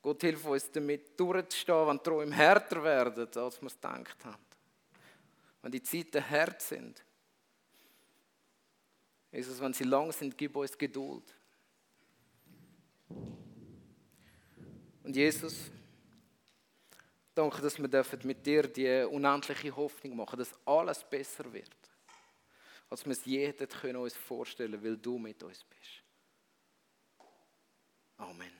Gott, 0.00 0.22
hilf 0.22 0.44
uns, 0.46 0.70
damit 0.70 1.20
durchzustehen, 1.20 1.86
wenn 1.86 2.02
Träume 2.02 2.34
härter 2.34 2.82
werden, 2.82 3.28
als 3.36 3.60
wir 3.60 3.66
es 3.66 3.74
gedacht 3.74 4.24
haben. 4.24 4.46
Wenn 5.60 5.72
die 5.72 5.82
Zeiten 5.82 6.30
hart 6.30 6.62
sind. 6.62 7.04
Jesus, 9.32 9.60
wenn 9.60 9.72
sie 9.72 9.84
lang 9.84 10.12
sind, 10.12 10.36
gib 10.36 10.56
uns 10.56 10.76
Geduld. 10.76 11.34
Und 15.02 15.16
Jesus, 15.16 15.70
danke, 17.34 17.62
dass 17.62 17.78
wir 17.78 17.88
mit 18.24 18.44
dir 18.44 18.62
die 18.68 19.04
unendliche 19.04 19.74
Hoffnung 19.74 20.16
machen, 20.16 20.38
dass 20.38 20.54
alles 20.64 21.04
besser 21.08 21.52
wird, 21.52 21.70
als 22.88 23.04
wir 23.04 23.12
es 23.12 23.24
je 23.24 23.52
uns 23.96 24.14
vorstellen 24.14 24.72
können, 24.72 24.84
weil 24.84 24.96
du 24.96 25.18
mit 25.18 25.42
uns 25.42 25.64
bist. 25.64 26.02
Amen. 28.16 28.59